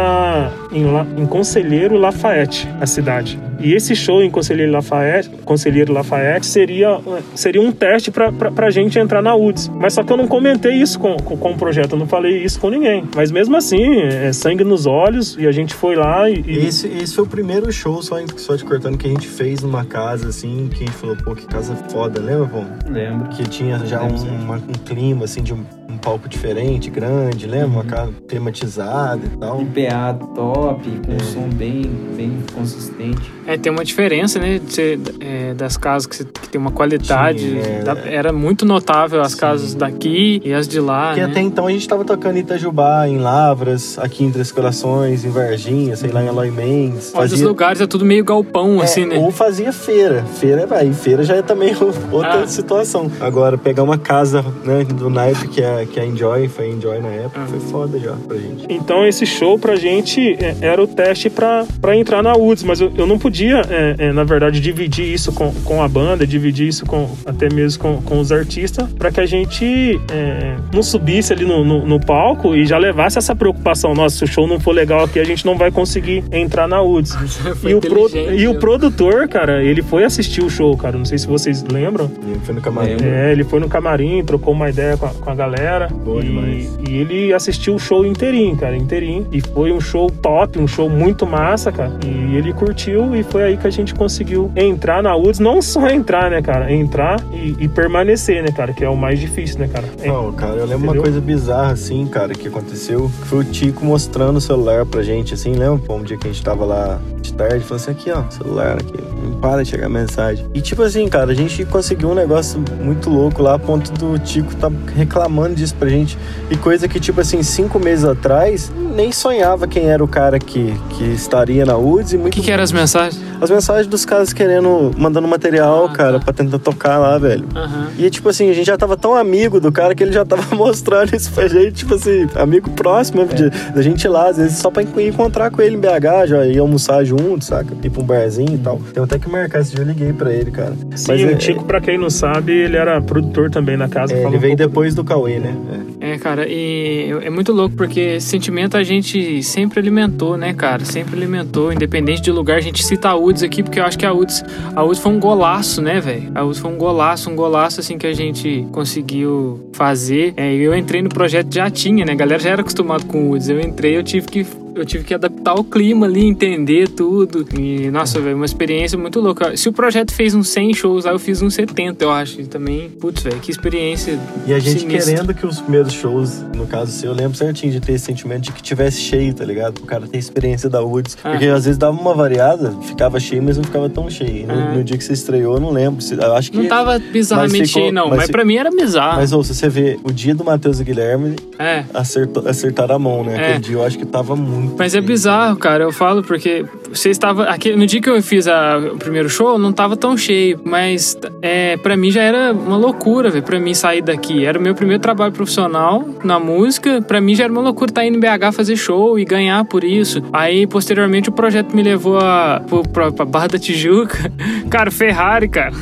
[0.73, 0.85] em,
[1.17, 3.39] em Conselheiro Lafayette, a cidade.
[3.61, 7.01] E esse show em Conselheiro Lafayette, Conselheiro Lafayette seria,
[7.35, 9.69] seria um teste pra, pra, pra gente entrar na UDS.
[9.75, 11.93] Mas só que eu não comentei isso com, com, com o projeto.
[11.93, 13.05] Eu não falei isso com ninguém.
[13.15, 16.43] Mas mesmo assim, é sangue nos olhos e a gente foi lá e.
[16.47, 16.67] e...
[16.67, 19.85] Esse, esse foi o primeiro show, só, só te cortando, que a gente fez numa
[19.85, 22.91] casa assim, que a gente falou, pô, que casa foda, lembra, pô?
[22.91, 23.29] Lembro.
[23.29, 25.65] Que tinha já um, uma, um clima assim de um
[25.97, 27.69] um palco diferente, grande, lembra?
[27.69, 27.75] Uhum.
[27.75, 29.63] Uma casa tematizada e tal.
[29.63, 31.15] IPA top, com é.
[31.15, 31.83] um som bem,
[32.17, 33.33] bem consistente.
[33.47, 34.59] É, tem uma diferença, né?
[34.59, 37.41] De ser, é, das casas que, que, tem uma qualidade.
[37.41, 39.39] Sim, é, da, era muito notável as Sim.
[39.39, 41.09] casas daqui e as de lá.
[41.09, 41.27] Porque né?
[41.27, 45.31] até então a gente tava tocando em Itajubá, em Lavras, aqui em Três Corações, em
[45.31, 47.11] Varginha, sei lá, em Aloy Mendes.
[47.11, 47.37] Fazia...
[47.37, 49.19] Os lugares é tudo meio galpão, é, assim, né?
[49.19, 50.25] Ou fazia feira.
[50.25, 51.75] Feira, vai, feira já é também
[52.11, 52.47] outra ah.
[52.47, 53.11] situação.
[53.21, 57.09] Agora, pegar uma casa né, do naipe que é que a Enjoy, foi Enjoy na
[57.09, 58.67] época, foi foda já pra gente.
[58.69, 62.81] Então esse show pra gente é, era o teste pra, pra entrar na UDS, mas
[62.81, 66.69] eu, eu não podia, é, é, na verdade, dividir isso com, com a banda, dividir
[66.69, 71.33] isso com até mesmo com, com os artistas, pra que a gente é, não subisse
[71.33, 73.95] ali no, no, no, palco e já levasse essa preocupação.
[73.95, 76.83] Nossa, se o show não for legal aqui, a gente não vai conseguir entrar na
[76.83, 77.17] UDS.
[77.67, 78.59] e, o pro, e o né?
[78.59, 80.97] produtor, cara, ele foi assistir o show, cara.
[80.97, 82.11] Não sei se vocês lembram.
[82.27, 82.97] Ele foi no camarim.
[83.03, 85.89] É, ele foi no camarim, trocou uma ideia com a, com a galera galera.
[85.89, 86.79] Boa e, demais.
[86.89, 89.27] e ele assistiu o show inteirinho, cara, inteirinho.
[89.33, 91.99] E foi um show top, um show muito massa, cara.
[92.05, 95.39] E ele curtiu e foi aí que a gente conseguiu entrar na UDS.
[95.39, 96.73] Não só entrar, né, cara?
[96.73, 98.73] Entrar e, e permanecer, né, cara?
[98.73, 99.87] Que é o mais difícil, né, cara?
[100.05, 100.93] Não, cara, eu lembro Entendeu?
[100.93, 103.09] uma coisa bizarra, assim, cara, que aconteceu.
[103.25, 105.93] Foi o Tico mostrando o celular pra gente, assim, lembra?
[105.93, 108.95] Um dia que a gente tava lá de tarde, falou assim, aqui, ó, celular aqui,
[109.23, 110.47] não para de chegar mensagem.
[110.55, 114.19] E tipo assim, cara, a gente conseguiu um negócio muito louco lá, a ponto do
[114.19, 116.19] Tico tá reclamando disso pra gente.
[116.51, 120.75] E coisa que, tipo assim, cinco meses atrás, nem sonhava quem era o cara que,
[120.91, 122.15] que estaria na UDS.
[122.15, 123.16] O que, que eram as mensagens?
[123.41, 126.25] As mensagens dos caras querendo, mandando material, ah, cara, tá.
[126.25, 127.45] pra tentar tocar lá, velho.
[127.55, 127.87] Uhum.
[127.99, 130.43] E, tipo assim, a gente já tava tão amigo do cara que ele já tava
[130.55, 133.73] mostrando isso pra gente, tipo assim, amigo próximo, é.
[133.73, 136.61] da gente ir lá, às vezes só pra encontrar com ele em BH, já ia
[136.61, 137.75] almoçar junto, saca?
[137.83, 138.81] Ir pra um barzinho e tal.
[138.93, 140.75] Tem até que marcar esse dia, eu liguei pra ele, cara.
[140.95, 144.15] Sim, Mas, o é, Tico, pra quem não sabe, ele era produtor também na casa.
[144.15, 145.55] É, ele veio um depois do Cauê, né?
[146.01, 146.13] É.
[146.13, 150.85] é, cara, e é muito louco porque sentimento a gente sempre alimentou, né, cara?
[150.85, 152.59] Sempre alimentou, independente de lugar.
[152.59, 155.13] A gente cita a UDS aqui porque eu acho que a UDS, a UDS foi
[155.13, 156.31] um golaço, né, velho?
[156.35, 160.35] A UDS foi um golaço, um golaço assim que a gente conseguiu fazer.
[160.37, 162.13] É, eu entrei no projeto já tinha, né?
[162.13, 163.49] A galera já era acostumado com o UDS.
[163.49, 167.47] Eu entrei, eu tive que eu tive que adaptar o clima ali, entender tudo.
[167.59, 169.57] E, nossa, velho, uma experiência muito louca.
[169.57, 172.41] Se o projeto fez uns 100 shows lá, eu fiz uns 70, eu acho.
[172.41, 174.19] E também, putz, velho, que experiência.
[174.47, 175.15] E a gente sinistra.
[175.15, 178.43] querendo que os primeiros shows, no caso seu, eu lembro certinho de ter esse sentimento
[178.43, 179.79] de que tivesse cheio, tá ligado?
[179.79, 181.17] O cara ter experiência da Woods.
[181.25, 181.31] Ah.
[181.31, 184.47] Porque às vezes dava uma variada, ficava cheio, mas não ficava tão cheio.
[184.47, 184.75] No, ah.
[184.75, 186.05] no dia que você estreou, eu não lembro.
[186.11, 186.59] Eu acho que.
[186.59, 188.09] Não tava bizarramente ficou, cheio, não.
[188.09, 189.17] Mas, mas pra mim era bizarro.
[189.17, 191.85] Mas, ou se você vê, o dia do Matheus e Guilherme, é.
[191.95, 193.35] acertou, acertaram a mão, né?
[193.35, 193.47] É.
[193.47, 195.85] Aquele dia eu acho que tava muito mas é bizarro, cara.
[195.85, 197.45] Eu falo porque você estava.
[197.45, 200.61] Aqui, no dia que eu fiz a, o primeiro show, não tava tão cheio.
[200.65, 203.45] Mas é, para mim já era uma loucura, velho.
[203.45, 204.45] Pra mim sair daqui.
[204.45, 207.01] Era o meu primeiro trabalho profissional na música.
[207.03, 209.65] Pra mim já era uma loucura estar tá indo em BH fazer show e ganhar
[209.65, 210.23] por isso.
[210.33, 212.61] Aí, posteriormente, o projeto me levou a,
[212.93, 214.33] pra, pra Barra da Tijuca.
[214.69, 215.73] Cara, Ferrari, cara.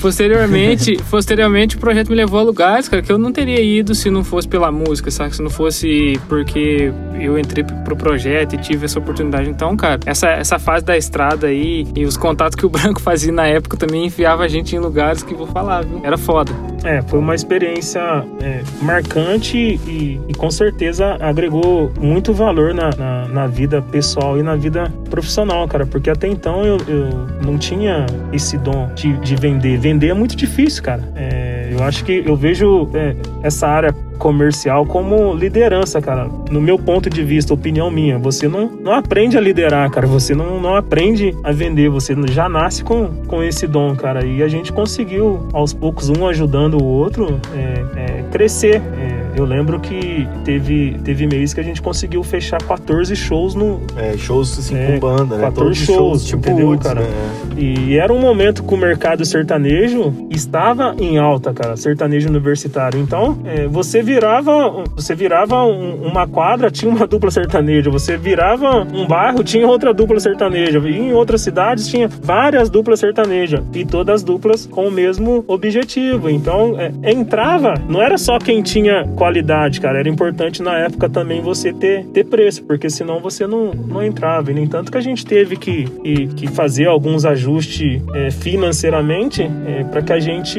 [0.00, 4.10] Posteriormente, posteriormente o projeto me levou a lugares, cara, que eu não teria ido se
[4.10, 5.34] não fosse pela música, sabe?
[5.34, 8.17] Se não fosse porque eu entrei pro projeto
[8.54, 9.48] e tive essa oportunidade.
[9.48, 13.32] Então, cara, essa, essa fase da estrada aí e os contatos que o Branco fazia
[13.32, 16.00] na época também enfiava a gente em lugares que vou falar, viu?
[16.02, 16.52] Era foda.
[16.84, 18.00] É, foi uma experiência
[18.40, 24.42] é, marcante e, e, com certeza agregou muito valor na, na, na, vida pessoal e
[24.42, 27.08] na vida profissional, cara, porque até então eu, eu
[27.44, 29.78] não tinha esse dom de, de vender.
[29.78, 31.02] Vender é muito difícil, cara.
[31.16, 36.28] É, eu acho que eu vejo é, essa área comercial como liderança, cara.
[36.50, 40.06] No meu ponto de vista, opinião minha, você não, não aprende a liderar, cara.
[40.06, 41.88] Você não, não aprende a vender.
[41.88, 44.26] Você já nasce com, com esse dom, cara.
[44.26, 48.82] E a gente conseguiu, aos poucos, um ajudando o outro, é, é, crescer.
[48.98, 53.80] É, eu lembro que teve, teve mês que a gente conseguiu fechar 14 shows no.
[53.96, 55.42] É, shows assim é, com banda, né?
[55.42, 57.00] 14 shows, shows, tipo entendeu, cara?
[57.00, 57.38] Né?
[57.56, 63.00] E era um momento que o mercado sertanejo estava em alta, cara, sertanejo universitário.
[63.00, 67.90] Então, é, você virava, você virava um, uma quadra, tinha uma dupla sertaneja.
[67.90, 70.78] Você virava um bairro, tinha outra dupla sertaneja.
[70.78, 73.60] E em outras cidades tinha várias duplas sertanejas.
[73.74, 76.30] E todas duplas com o mesmo objetivo.
[76.30, 79.98] Então, é, entrava, não era só quem tinha qualidade, cara.
[79.98, 84.50] Era importante na época também você ter, ter preço, porque senão você não, não entrava.
[84.50, 89.42] E nem tanto que a gente teve que, que, que fazer alguns ajustes é, financeiramente
[89.42, 90.58] é, para que a gente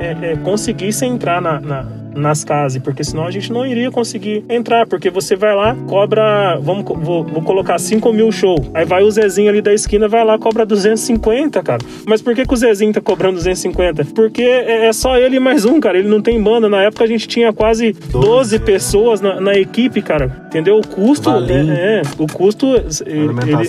[0.00, 4.44] é, é conseguisse entrar na, na nas casas, porque senão a gente não iria conseguir
[4.48, 9.02] entrar, porque você vai lá, cobra, vamos, vou, vou colocar 5 mil show, aí vai
[9.02, 11.82] o Zezinho ali da esquina, vai lá, cobra 250, cara.
[12.06, 14.04] Mas por que, que o Zezinho tá cobrando 250?
[14.06, 16.68] Porque é, é só ele mais um, cara, ele não tem banda.
[16.68, 20.78] Na época a gente tinha quase 12, 12 pessoas na, na, equipe, cara, entendeu?
[20.78, 22.66] O custo, é, é, o custo,
[23.06, 23.68] ele,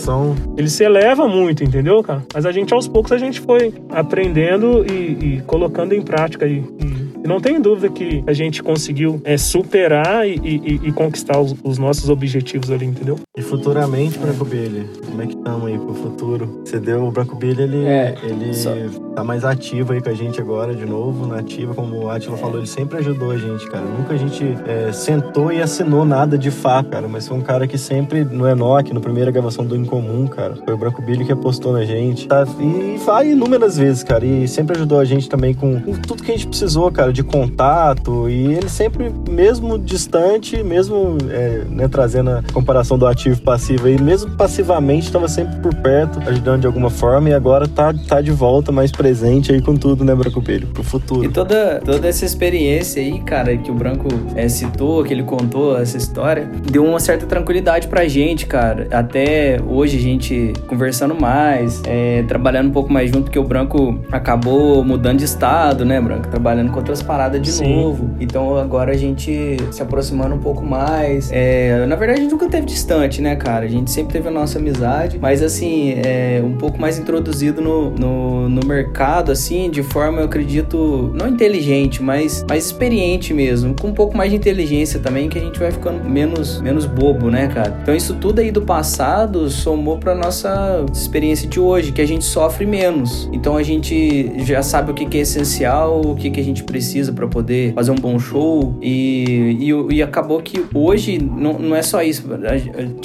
[0.57, 2.23] ele, se eleva muito, entendeu, cara?
[2.33, 6.57] Mas a gente, aos poucos, a gente foi aprendendo e, e colocando em prática e,
[6.57, 6.96] e
[7.27, 11.77] não tenho dúvida que a gente conseguiu é, superar e, e, e conquistar os, os,
[11.77, 13.19] nossos objetivos ali, entendeu?
[13.37, 16.59] E futuramente, Branco Billy, como é que estamos aí pro futuro?
[16.65, 18.71] Você deu o Branco Billy, ele, é, ele só...
[19.15, 22.35] tá mais ativo aí com a gente agora de novo, na ativa, como o Atila
[22.35, 22.39] é.
[22.39, 23.85] falou, ele sempre ajudou a gente, cara.
[23.85, 27.67] Nunca a gente é, sentou e assinou nada de fato, cara, mas foi um cara
[27.67, 31.31] que sempre, no Enoch, na primeira gravação do Incomum, cara, foi o Branco Billy que
[31.31, 32.43] apostou na gente, tá?
[32.59, 36.31] E vai inúmeras vezes, cara, e sempre ajudou a gente também com, com tudo que
[36.31, 42.31] a gente precisou, cara, de contato e ele sempre, mesmo distante, mesmo é, né, trazendo
[42.31, 46.89] a comparação do ativo passivo aí, mesmo passivamente estava sempre por perto, ajudando de alguma
[46.89, 50.67] forma e agora tá, tá de volta mais presente aí com tudo, né, Branco Pelho,
[50.67, 51.23] pro futuro.
[51.23, 55.77] E toda, toda essa experiência aí, cara, que o Branco é, citou, que ele contou
[55.77, 58.87] essa história, deu uma certa tranquilidade pra gente, cara.
[58.91, 63.99] Até hoje a gente conversando mais, é, trabalhando um pouco mais junto, porque o Branco
[64.11, 66.27] acabou mudando de estado, né, Branco?
[66.27, 67.75] Trabalhando com outras parada de Sim.
[67.75, 68.09] novo.
[68.19, 71.29] Então agora a gente se aproximando um pouco mais.
[71.31, 73.65] É, na verdade, a gente nunca teve distante, né, cara?
[73.65, 77.91] A gente sempre teve a nossa amizade, mas assim, é, um pouco mais introduzido no,
[77.91, 83.75] no, no mercado, assim, de forma, eu acredito, não inteligente, mas mais experiente mesmo.
[83.79, 87.29] Com um pouco mais de inteligência também, que a gente vai ficando menos, menos bobo,
[87.29, 87.77] né, cara?
[87.81, 92.25] Então isso tudo aí do passado somou pra nossa experiência de hoje, que a gente
[92.25, 93.29] sofre menos.
[93.31, 96.63] Então a gente já sabe o que, que é essencial, o que, que a gente
[96.63, 98.77] precisa para poder fazer um bom show.
[98.81, 102.23] E, e, e, acabou que hoje não, não é só isso.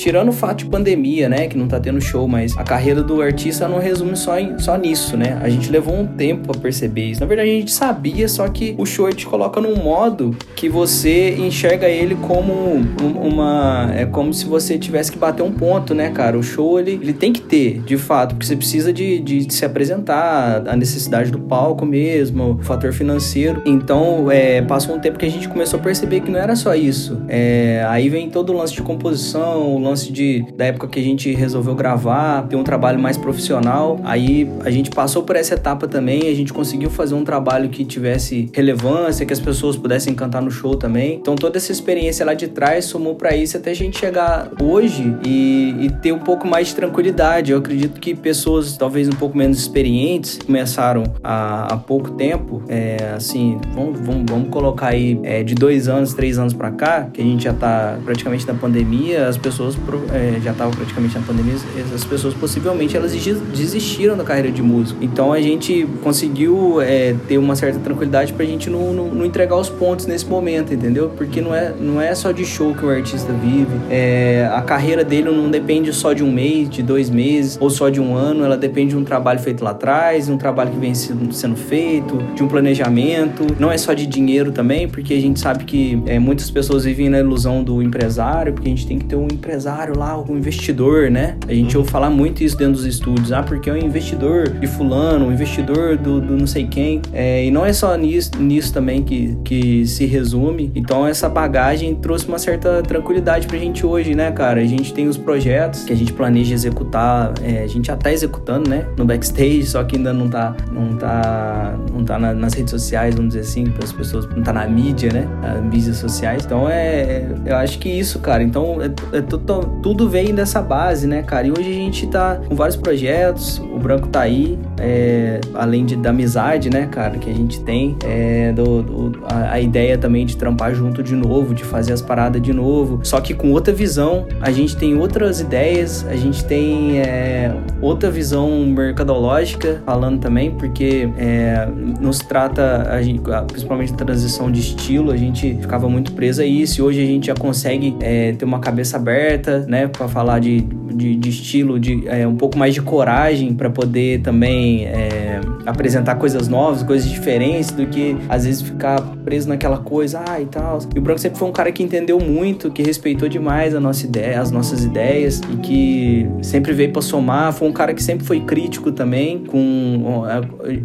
[0.03, 1.47] Tirando o fato de pandemia, né?
[1.47, 4.77] Que não tá tendo show, mas a carreira do artista não resume só, em, só
[4.77, 5.39] nisso, né?
[5.41, 7.21] A gente levou um tempo para perceber isso.
[7.21, 11.37] Na verdade, a gente sabia, só que o show te coloca num modo que você
[11.37, 13.93] enxerga ele como uma.
[13.95, 16.37] É como se você tivesse que bater um ponto, né, cara?
[16.37, 19.65] O show ele, ele tem que ter, de fato, porque você precisa de, de se
[19.65, 23.63] apresentar, a necessidade do palco mesmo, o fator financeiro.
[23.65, 26.75] Então, é, passou um tempo que a gente começou a perceber que não era só
[26.75, 27.23] isso.
[27.29, 31.33] É, aí vem todo o lance de composição, lance de, da época que a gente
[31.35, 34.01] resolveu gravar, ter um trabalho mais profissional.
[34.05, 37.85] Aí a gente passou por essa etapa também, a gente conseguiu fazer um trabalho que
[37.85, 41.15] tivesse relevância, que as pessoas pudessem cantar no show também.
[41.15, 45.17] Então, toda essa experiência lá de trás somou para isso até a gente chegar hoje
[45.25, 47.53] e, e ter um pouco mais de tranquilidade.
[47.53, 53.13] Eu acredito que pessoas talvez um pouco menos experientes começaram há, há pouco tempo, é,
[53.17, 57.21] assim, vamos, vamos, vamos colocar aí é, de dois anos, três anos para cá, que
[57.21, 59.72] a gente já tá praticamente na pandemia, as pessoas
[60.13, 61.55] é, já estavam praticamente na pandemia,
[61.95, 65.03] as pessoas possivelmente elas desistiram da carreira de músico.
[65.03, 69.57] Então a gente conseguiu é, ter uma certa tranquilidade pra gente não, não, não, entregar
[69.57, 71.11] os pontos nesse momento, entendeu?
[71.17, 75.05] Porque não é, não é só de show que o artista vive, é, a carreira
[75.05, 78.45] dele não depende só de um mês, de dois meses ou só de um ano,
[78.45, 82.19] ela depende de um trabalho feito lá atrás, um trabalho que vem sendo, sendo feito,
[82.35, 86.19] de um planejamento, não é só de dinheiro também, porque a gente sabe que é,
[86.19, 89.62] muitas pessoas vivem na ilusão do empresário, porque a gente tem que ter um empresário
[89.63, 91.37] empresário lá, o investidor, né?
[91.47, 93.31] A gente ouve falar muito isso dentro dos estúdios.
[93.31, 97.01] Ah, porque é um investidor de fulano, um investidor do, do não sei quem.
[97.13, 100.73] É, e não é só nisso, nisso também que, que se resume.
[100.75, 104.61] Então essa bagagem trouxe uma certa tranquilidade pra gente hoje, né, cara?
[104.61, 107.33] A gente tem os projetos que a gente planeja executar.
[107.43, 108.87] É, a gente já tá executando, né?
[108.97, 113.15] No backstage, só que ainda não tá, não tá, não tá na, nas redes sociais,
[113.15, 115.29] vamos dizer assim, para as pessoas, não tá na mídia, né?
[115.41, 116.45] Nas mídias sociais.
[116.45, 118.43] Então é, eu acho que isso, cara.
[118.43, 118.87] Então é,
[119.17, 119.21] é
[119.61, 121.47] tudo, tudo vem dessa base, né, cara?
[121.47, 125.97] E hoje a gente tá com vários projetos, o Branco tá aí, é, além de,
[125.97, 130.25] da amizade, né, cara, que a gente tem, é, do, do a, a, ideia também
[130.27, 133.73] de trampar junto de novo, de fazer as paradas de novo, só que com outra
[133.73, 140.51] visão, a gente tem outras ideias, a gente tem é, outra visão mercadológica falando também,
[140.51, 141.67] porque é,
[142.01, 146.45] nos trata, a gente, principalmente a transição de estilo, a gente ficava muito preso a
[146.45, 150.39] isso e hoje a gente já consegue é, ter uma cabeça aberta, né, para falar
[150.39, 150.61] de,
[150.93, 156.17] de, de, estilo, de é, um pouco mais de coragem para poder também é, apresentar
[156.17, 160.79] coisas novas, coisas diferentes do que às vezes ficar preso naquela coisa, ah, e tal.
[160.95, 164.07] E o Branco sempre foi um cara que entendeu muito, que respeitou demais a nossa
[164.07, 167.53] ideia, as nossas ideias e que sempre veio para somar.
[167.53, 170.25] Foi um cara que sempre foi crítico também com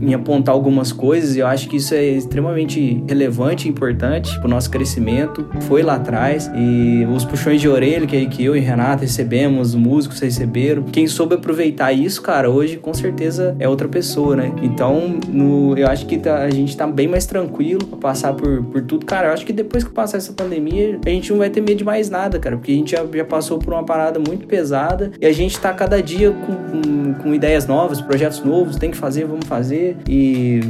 [0.01, 1.35] em apontar algumas coisas.
[1.35, 5.47] E eu acho que isso é extremamente relevante e importante para o nosso crescimento.
[5.61, 9.75] Foi lá atrás e os puxões de orelha que, que eu e Renato recebemos, os
[9.97, 10.83] músicos receberam.
[10.83, 14.53] Quem soube aproveitar isso, cara, hoje com certeza é outra pessoa, né?
[14.61, 18.63] Então, no, eu acho que tá, a gente tá bem mais tranquilo pra passar por,
[18.65, 19.05] por tudo.
[19.07, 21.77] Cara, eu acho que depois que passar essa pandemia, a gente não vai ter medo
[21.77, 25.11] de mais nada, cara, porque a gente já, já passou por uma parada muito pesada
[25.19, 28.97] e a gente tá cada dia com, com, com ideias novas, projetos novos, tem que
[28.97, 29.97] fazer, vamos fazer.
[30.07, 30.61] E,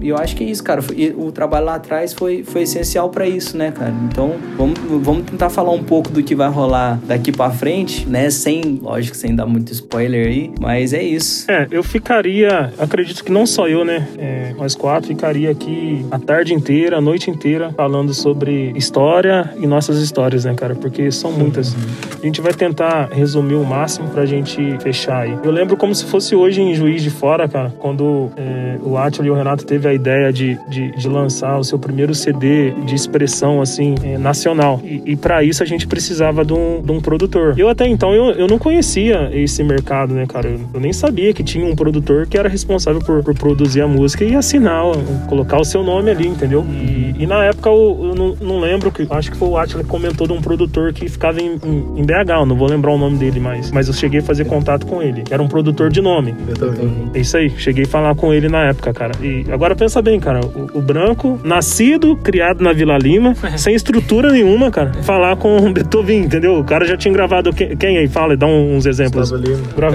[0.00, 0.80] eu acho que é isso, cara.
[0.94, 3.94] E o trabalho lá atrás foi, foi essencial para isso, né, cara?
[4.04, 8.30] Então, vamos, vamos tentar falar um pouco do que vai rolar daqui para frente, né?
[8.30, 11.50] Sem, lógico, sem dar muito spoiler aí, mas é isso.
[11.50, 14.06] É, eu ficaria, acredito que não só eu, né?
[14.18, 19.66] É, nós quatro ficaria aqui a tarde inteira, a noite inteira, falando sobre história e
[19.66, 20.74] nossas histórias, né, cara?
[20.74, 21.74] Porque são muitas.
[22.20, 25.38] A gente vai tentar resumir o máximo pra gente fechar aí.
[25.42, 29.26] Eu lembro como se fosse hoje em Juiz de Fora, cara, quando é, o Atila
[29.26, 32.94] e o Renato teve a ideia de, de, de, lançar o seu primeiro CD de
[32.94, 34.80] expressão, assim, é, nacional.
[34.84, 37.54] E, e para isso a gente precisava de um, de um produtor.
[37.58, 40.48] Eu até então, eu, eu não conhecia esse mercado, né, cara?
[40.48, 43.86] Eu, eu nem sabia que tinha um produtor que era responsável por, por produzir a
[43.86, 44.82] música e assinar,
[45.28, 46.66] colocar o seu nome ali, entendeu?
[46.68, 49.84] E, e na época eu, eu não, não, lembro, que acho que foi o Atila
[49.84, 52.90] que comentou de um produtor que ficava em, em, em BH, eu não vou lembrar
[52.90, 55.22] o nome dele mais, mas eu cheguei a fazer contato com ele.
[55.30, 56.34] Era um produtor de nome.
[56.48, 57.10] Eu também.
[57.14, 59.12] É isso aí, cheguei a falar com ele na época, cara.
[59.22, 64.32] E agora pensa bem, cara, o, o branco, nascido, criado na Vila Lima, sem estrutura
[64.32, 66.58] nenhuma, cara, falar com o Beethoven, entendeu?
[66.58, 67.52] O cara já tinha gravado.
[67.52, 68.08] Quem, quem aí?
[68.08, 69.30] Fala, dá uns exemplos.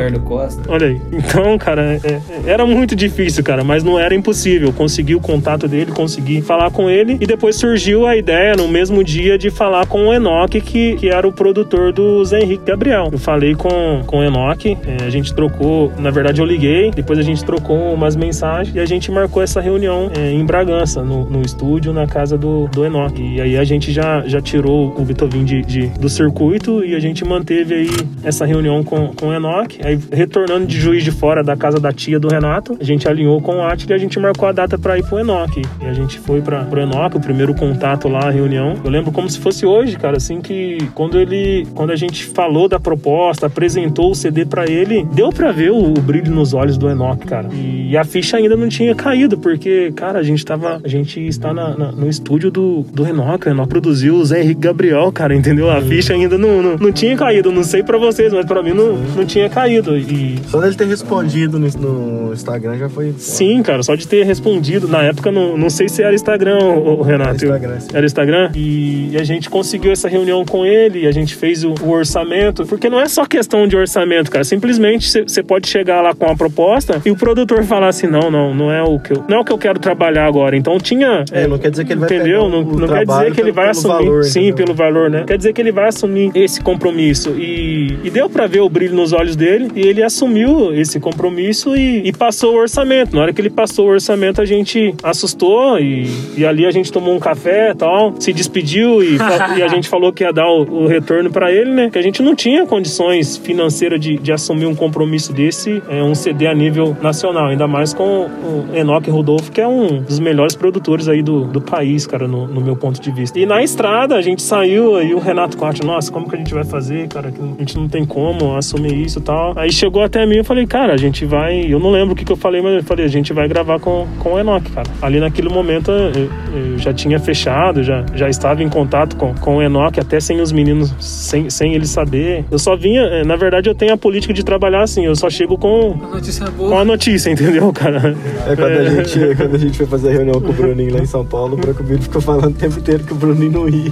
[0.02, 0.62] Ricardo Costa.
[0.68, 1.02] Olha aí.
[1.12, 4.74] Então, cara, é, é, era muito difícil, cara, mas não era impossível.
[4.74, 9.04] Consegui o contato dele, consegui falar com ele e depois surgiu a ideia no mesmo
[9.04, 13.10] dia de falar com o Enoch, que, que era o produtor do Zé Henrique Gabriel.
[13.12, 17.20] Eu falei com, com o Enoch, é, a gente trocou, na verdade eu liguei, depois
[17.20, 21.26] a gente trocou umas mensagens e a gente marcou essa reunião é, em Bragança, no,
[21.26, 23.22] no, estúdio, na casa do, do Enoch.
[23.22, 27.00] E aí a gente já, já tirou o Vitovin de, de, do circuito e a
[27.00, 27.90] gente manteve aí
[28.24, 29.80] essa reunião com, com o Enoch.
[29.84, 33.42] Aí retornando de Juiz de Fora da casa da tia do Renato, a gente alinhou
[33.42, 35.62] com o Atila e a gente marcou a data para ir pro Enoch.
[35.82, 38.76] E a gente foi para pro Enoch, o primeiro contato lá, a reunião.
[38.84, 42.68] Eu lembro como se fosse hoje, cara, assim que quando ele, quando a gente falou
[42.68, 46.78] da proposta, apresentou o CD para ele, deu para ver o, o, brilho nos olhos
[46.78, 47.50] do Enoch, cara.
[47.54, 51.54] E a ficha ainda não tinha caído, porque, cara, a gente tava, a gente está
[51.54, 55.36] na, na, no estúdio do, do Enoch, o Enoch produziu o Zé Henrique Gabriel, cara,
[55.36, 55.70] entendeu?
[55.70, 58.74] A ficha ainda não, não, não tinha caído, não sei para vocês, mas para mim
[58.74, 59.98] não, não tinha caído.
[59.98, 60.40] E...
[60.48, 63.14] Só dele ter respondido no, no Instagram já foi.
[63.18, 64.88] Sim, cara, só de ter respondido.
[64.88, 67.46] Na época, não, não sei se era Instagram, o Renato.
[67.46, 67.80] Era Instagram.
[67.80, 67.88] Sim.
[67.94, 68.52] Era Instagram.
[68.56, 72.66] E, e, a gente conseguiu essa reunião com ele, a gente fez o, o orçamento.
[72.66, 74.44] Porque não é só questão de orçamento, cara.
[74.44, 78.54] Simplesmente você pode chegar lá com uma proposta e o produtor falar assim: não, não,
[78.54, 80.56] não é o que eu, não é o que eu quero trabalhar agora.
[80.56, 81.24] Então tinha.
[81.32, 82.50] É, não quer dizer que ele vai Entendeu?
[82.50, 83.92] Não, não quer dizer que ele vai assumir.
[83.92, 84.56] Valor, sim, entendeu?
[84.56, 85.24] pelo valor, né?
[85.26, 87.32] Quer dizer que ele vai assumir esse compromisso.
[87.32, 89.72] E, e deu para ver o brilho nos olhos dele.
[89.76, 93.16] E ele assumiu esse compromisso e, e passou o orçamento.
[93.16, 96.08] Na hora que ele passou o orçamento, a gente assustou e,
[96.38, 99.18] e ali a gente tomou um café e tal, se despediu e,
[99.58, 101.90] e, a gente falou que ia dar o, o retorno para ele, né?
[101.90, 106.14] Que a gente não tinha condições financeiras de, de assumir um compromisso desse, é, um
[106.14, 110.56] CD a nível nacional, ainda mais com o Enoch Rodolfo que é um dos melhores
[110.56, 113.40] produtores aí do, do país, cara, no, no meu ponto de vista.
[113.40, 116.54] E na estrada, a gente saiu, aí o Renato Corte, nossa, como que a gente
[116.54, 117.32] vai fazer, cara?
[117.58, 119.54] A gente não tem como assumir isso e tal.
[119.56, 121.62] Aí chegou até mim e eu falei, cara, a gente vai.
[121.62, 123.80] Eu não lembro o que, que eu falei, mas eu falei, a gente vai gravar
[123.80, 124.88] com, com o Enoch, cara.
[125.02, 129.58] Ali naquele momento eu, eu já tinha fechado, já, já estava em contato com, com
[129.58, 132.44] o Enoch, até sem os meninos, sem, sem eles saber.
[132.52, 135.30] Eu só vinha, eh, na verdade, eu tenho a política de trabalhar assim, eu só
[135.30, 136.70] chego com, A notícia boa.
[136.70, 138.14] com a notícia, entendeu, cara?
[138.46, 141.00] É quando, A gente, quando a gente foi fazer a reunião com o Bruninho lá
[141.00, 143.70] em São Paulo, o Branco Billy ficou falando o tempo inteiro que o Bruninho não
[143.70, 143.92] ia.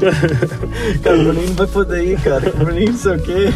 [1.01, 2.49] Cara, o Bruninho não vai poder ir, cara.
[2.49, 3.53] O Bruninho não sei o quê.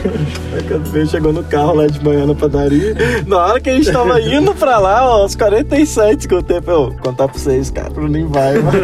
[0.53, 2.95] Aí quando veio, chegou no carro lá de manhã na padaria.
[3.25, 6.69] Na hora que a gente tava indo pra lá, ó, aos 47 que o tempo,
[6.69, 7.89] eu contar pra vocês, cara.
[7.89, 8.79] O Bruninho vai, mano.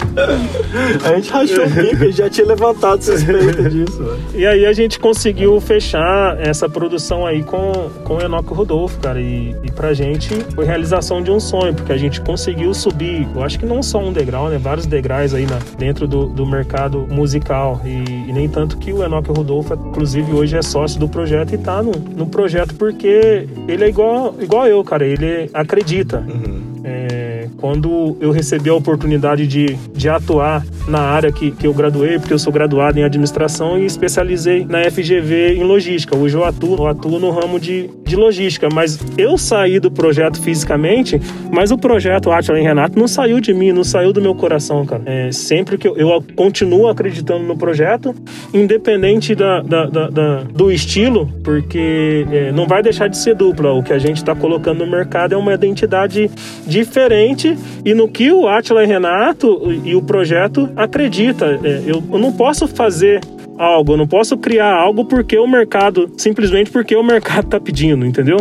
[1.04, 4.18] A gente rachou o bico, a gente já tinha levantado suspeita disso, mano.
[4.34, 9.20] E aí a gente conseguiu fechar essa produção aí com, com o Enoque Rodolfo, cara.
[9.20, 13.42] E, e pra gente foi realização de um sonho, porque a gente conseguiu subir, eu
[13.42, 14.58] acho que não só um degrau, né?
[14.58, 17.80] Vários degraus aí na, dentro do, do mercado musical.
[17.84, 21.58] E, e nem tanto que o Enoque Rodolfo, inclusive, hoje é sócio do projeto e
[21.58, 25.04] tá no, no projeto porque ele é igual, igual eu, cara.
[25.04, 26.24] Ele acredita.
[26.90, 32.18] É, quando eu recebi a oportunidade de, de atuar na área que, que eu graduei,
[32.18, 36.16] porque eu sou graduado em administração e especializei na FGV em logística.
[36.16, 40.40] Hoje eu atuo, eu atuo no ramo de, de logística, mas eu saí do projeto
[40.42, 41.20] fisicamente,
[41.52, 44.84] mas o projeto Atila e Renato não saiu de mim, não saiu do meu coração,
[44.84, 45.02] cara.
[45.06, 48.14] É, sempre que eu, eu continuo acreditando no projeto,
[48.52, 53.72] independente da, da, da- da- do estilo, porque é, não vai deixar de ser dupla.
[53.72, 56.30] O que a gente está colocando no mercado é uma identidade
[56.82, 61.58] diferente e no que o Atila e Renato e o projeto acredita.
[61.62, 63.20] É, eu, eu não posso fazer
[63.60, 68.06] algo, eu não posso criar algo porque o mercado, simplesmente porque o mercado tá pedindo,
[68.06, 68.38] entendeu?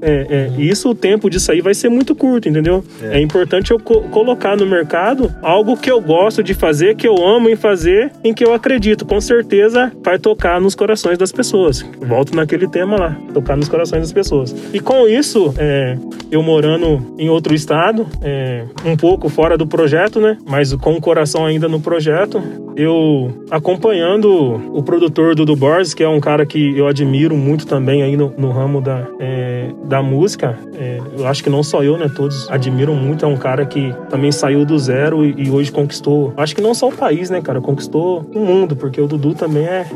[0.00, 2.82] É, é, e isso, o tempo disso aí vai ser muito curto, entendeu?
[3.02, 7.14] É, importante eu co- colocar no mercado algo que eu gosto de fazer, que eu
[7.26, 11.84] amo em fazer, em que eu acredito, com certeza vai tocar nos corações das pessoas.
[12.00, 14.54] Volto naquele tema lá, tocar nos corações das pessoas.
[14.72, 15.96] E com isso, é,
[16.30, 20.36] eu morando em outro estado, é, um pouco fora do projeto, né?
[20.46, 22.42] Mas com o coração ainda no projeto,
[22.76, 28.02] eu acompanhando o produtor Dudu Borges, que é um cara que eu admiro muito também
[28.02, 30.58] aí no, no ramo da, é, da música.
[30.78, 32.10] É, eu acho que não só eu, né?
[32.14, 33.24] Todos admiram muito.
[33.24, 36.32] É um cara que também saiu do zero e, e hoje conquistou.
[36.36, 37.60] Acho que não só o país, né, cara?
[37.60, 39.86] Conquistou o mundo, porque o Dudu também é,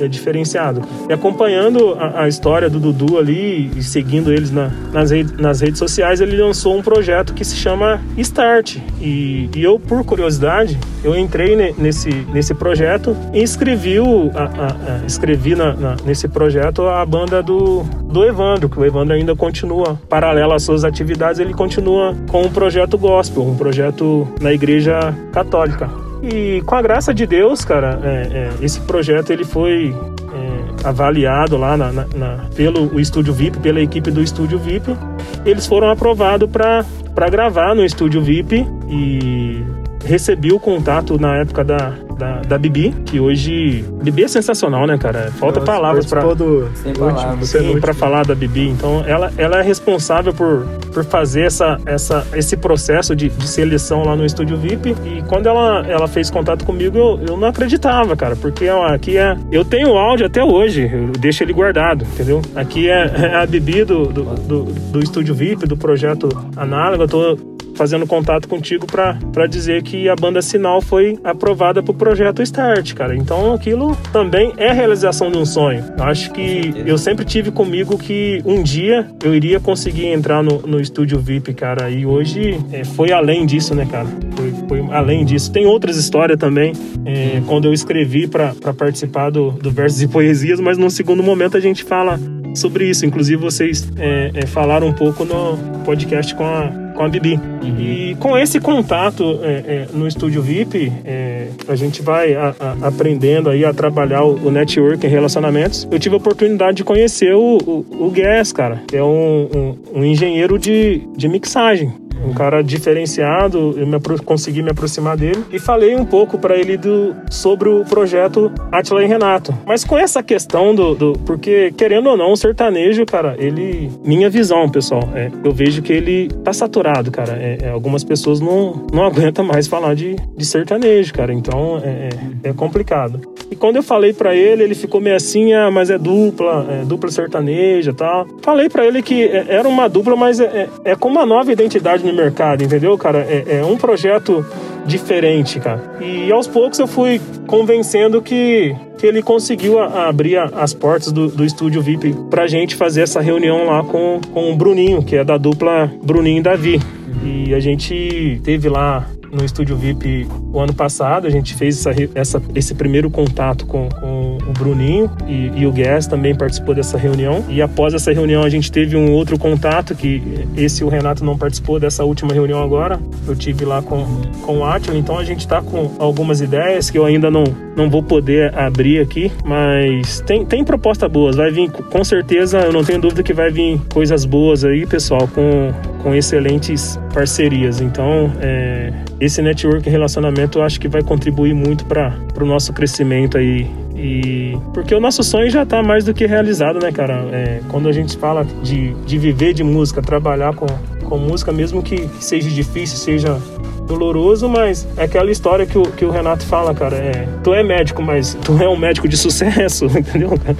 [0.00, 0.82] é, é diferenciado.
[1.08, 5.60] E acompanhando a, a história do Dudu ali e seguindo eles na- nas, rede- nas
[5.60, 8.76] redes sociais, ele lançou um projeto que se chama Start.
[9.00, 14.42] E, e eu, por curiosidade, eu entrei ne- nesse, nesse projeto e inscrevi, o, a,
[14.44, 19.14] a- a- escrevi na- na- nesse projeto a banda do, do Evandro, que o Evandro
[19.14, 24.52] ainda continua, paralelo às suas atividades, ele continua com um projeto gospel, um projeto na
[24.52, 25.88] igreja católica.
[26.22, 29.94] E com a graça de Deus, cara, é, é, esse projeto ele foi
[30.34, 34.96] é, avaliado lá na- na- na- pelo o estúdio VIP, pela equipe do estúdio VIP.
[35.44, 39.62] Eles foram aprovados para gravar no estúdio VIP e
[40.04, 41.92] recebi o contato na época da,
[42.24, 43.84] da, da Bibi, que hoje.
[44.02, 45.30] Bibi é sensacional, né, cara?
[45.32, 47.48] Falta Nossa, palavras para participou do Sem último, palavras.
[47.48, 47.80] Sim, penúltimo.
[47.80, 48.68] para falar da Bibi.
[48.68, 54.04] Então, ela, ela é responsável por, por fazer essa, essa, esse processo de, de seleção
[54.04, 54.96] lá no estúdio VIP.
[55.04, 59.18] E quando ela, ela fez contato comigo, eu, eu não acreditava, cara, porque ó, aqui
[59.18, 59.36] é.
[59.52, 62.40] Eu tenho o áudio até hoje, eu deixo ele guardado, entendeu?
[62.54, 67.04] Aqui é, é a Bibi do, do, do, do estúdio VIP, do projeto Análogo.
[67.04, 72.42] Eu tô fazendo contato contigo para dizer que a banda Sinal foi aprovada pro projeto
[72.42, 73.16] Start, cara.
[73.16, 75.84] Então aquilo também é realização de um sonho.
[75.96, 80.60] Eu acho que eu sempre tive comigo que um dia eu iria conseguir entrar no,
[80.60, 81.90] no estúdio VIP, cara.
[81.90, 84.06] E hoje é, foi além disso, né, cara?
[84.36, 85.52] Foi, foi além disso.
[85.52, 86.72] Tem outras histórias também.
[87.04, 91.56] é, quando eu escrevi para participar do, do Versos e Poesias, mas num segundo momento
[91.56, 92.18] a gente fala
[92.54, 93.04] sobre isso.
[93.04, 97.38] Inclusive, vocês é, é, falaram um pouco no podcast com a, com a Bibi.
[97.78, 102.88] E com esse contato é, é, no estúdio VIP, é, a gente vai a- a-
[102.88, 105.86] aprendendo aí a trabalhar o, o network em relacionamentos.
[105.90, 109.48] Eu tive a oportunidade de conhecer o, o, o Guess, cara, que é um,
[109.94, 111.92] um, um engenheiro de, de mixagem
[112.26, 116.76] um cara diferenciado, eu me consegui me aproximar dele e falei um pouco para ele
[116.76, 119.54] do, sobre o projeto Atila e Renato.
[119.66, 123.90] Mas com essa questão do, do- Porque, querendo ou não, o sertanejo, cara, ele.
[124.04, 127.32] Minha visão, pessoal, é, eu vejo que ele tá saturado, cara.
[127.40, 131.32] É, é, algumas pessoas não, não aguentam mais falar de, de sertanejo, cara.
[131.32, 132.08] Então é,
[132.44, 133.20] é- é complicado.
[133.50, 136.84] E quando eu falei para ele, ele ficou meio assim, ah, mas é dupla, é
[136.84, 138.26] dupla sertaneja e tal.
[138.42, 140.44] Falei para ele que é- era uma dupla, mas é,
[140.84, 143.18] é, é com uma nova identidade no mercado, entendeu, cara?
[143.18, 144.44] É, é um projeto
[144.86, 145.82] diferente, cara.
[146.00, 151.12] E aos poucos eu fui convencendo que, que ele conseguiu a, abrir a, as portas
[151.12, 155.16] do, do estúdio VIP pra gente fazer essa reunião lá com, com o Bruninho, que
[155.16, 156.80] é da dupla Bruninho e Davi.
[157.22, 161.26] E a gente teve lá no Estúdio VIP o ano passado.
[161.26, 165.72] A gente fez essa, essa, esse primeiro contato com, com o Bruninho e, e, o
[165.72, 167.44] Guess também participou dessa reunião.
[167.48, 171.36] E após essa reunião a gente teve um outro contato que esse o Renato não
[171.36, 172.98] participou dessa última reunião agora.
[173.26, 174.04] Eu tive lá com,
[174.42, 174.96] com o Atila.
[174.96, 177.44] Então a gente está com algumas ideias que eu ainda não,
[177.76, 181.36] não vou poder abrir aqui, mas tem, tem proposta boas.
[181.36, 185.28] Vai vir, com certeza, eu não tenho dúvida que vai vir coisas boas aí, pessoal,
[185.28, 187.80] com, com excelentes parcerias.
[187.80, 193.38] Então, é, esse network relacionamento eu acho que vai contribuir muito para o nosso crescimento
[193.38, 193.70] aí.
[193.96, 197.28] E porque o nosso sonho já está mais do que realizado, né, cara?
[197.32, 200.66] É, quando a gente fala de, de viver de música, trabalhar com,
[201.04, 203.38] com música, mesmo que seja difícil, seja
[203.86, 206.96] doloroso, mas é aquela história que o, que o Renato fala, cara.
[206.96, 210.56] É, tu é médico, mas tu é um médico de sucesso, entendeu, cara?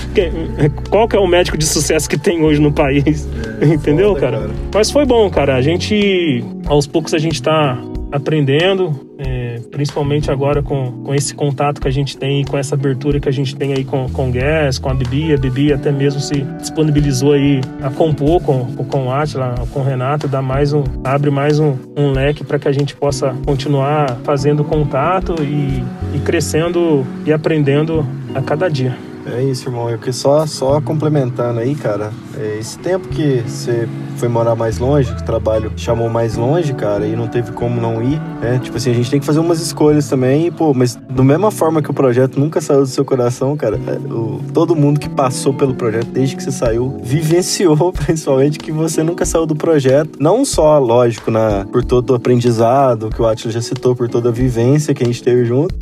[0.90, 3.28] Qual que é o médico de sucesso que tem hoje no país?
[3.60, 4.50] É, entendeu, cara?
[4.74, 5.54] Mas foi bom, cara.
[5.54, 7.78] A gente, aos poucos, a gente tá
[8.10, 9.29] aprendendo, é,
[9.70, 13.32] principalmente agora com, com esse contato que a gente tem, com essa abertura que a
[13.32, 15.32] gente tem aí com, com o Guess, com a Bibi.
[15.32, 19.84] A Bibi até mesmo se disponibilizou aí a compor com, com o Atila, com o
[19.84, 24.18] Renato, dá mais um, abre mais um, um leque para que a gente possa continuar
[24.24, 28.96] fazendo contato e, e crescendo e aprendendo a cada dia.
[29.26, 29.88] É isso, irmão.
[29.88, 32.10] Eu que só, só complementando aí, cara.
[32.40, 33.86] É esse tempo que você
[34.16, 37.78] foi morar mais longe, que o trabalho chamou mais longe, cara, e não teve como
[37.78, 38.58] não ir, né?
[38.62, 41.50] Tipo assim, a gente tem que fazer umas escolhas também, e, pô, mas da mesma
[41.50, 45.08] forma que o projeto nunca saiu do seu coração, cara, é, o, todo mundo que
[45.08, 50.18] passou pelo projeto desde que você saiu, vivenciou principalmente que você nunca saiu do projeto.
[50.18, 54.30] Não só, lógico, na, por todo o aprendizado que o Atila já citou, por toda
[54.30, 55.74] a vivência que a gente teve junto,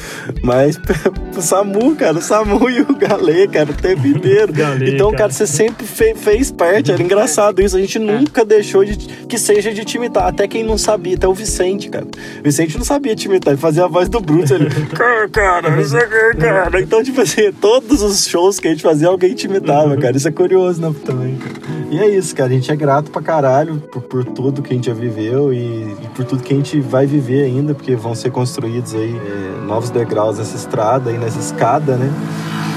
[0.43, 0.77] mas
[1.37, 4.53] o Samu, cara, o Samu e o Galê, cara, o tempo inteiro.
[4.59, 8.39] Galê, então, cara, cara você sempre fe, fez parte, era engraçado isso, a gente nunca
[8.39, 10.29] nunca deixou de que seja de te imitar.
[10.29, 12.05] Até quem não sabia, até o Vicente, cara.
[12.05, 14.53] O Vicente não sabia te imitar, ele fazia a voz do Bruce.
[14.53, 14.69] Ele,
[15.33, 16.81] cara, isso aqui, cara.
[16.81, 20.17] Então, tipo assim, todos os shows que a gente fazia, alguém te imitava, cara.
[20.17, 21.55] Isso é curioso, né, também, cara.
[21.91, 22.51] E é isso, cara.
[22.51, 25.57] A gente é grato pra caralho por, por tudo que a gente já viveu e,
[25.57, 29.67] e, por tudo que a gente vai viver ainda, porque vão ser construídos aí é,
[29.67, 32.11] novos degraus nessa estrada aí, nessa escada, né?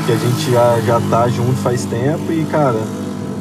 [0.06, 2.80] Que a gente já, já tá junto faz tempo e, cara,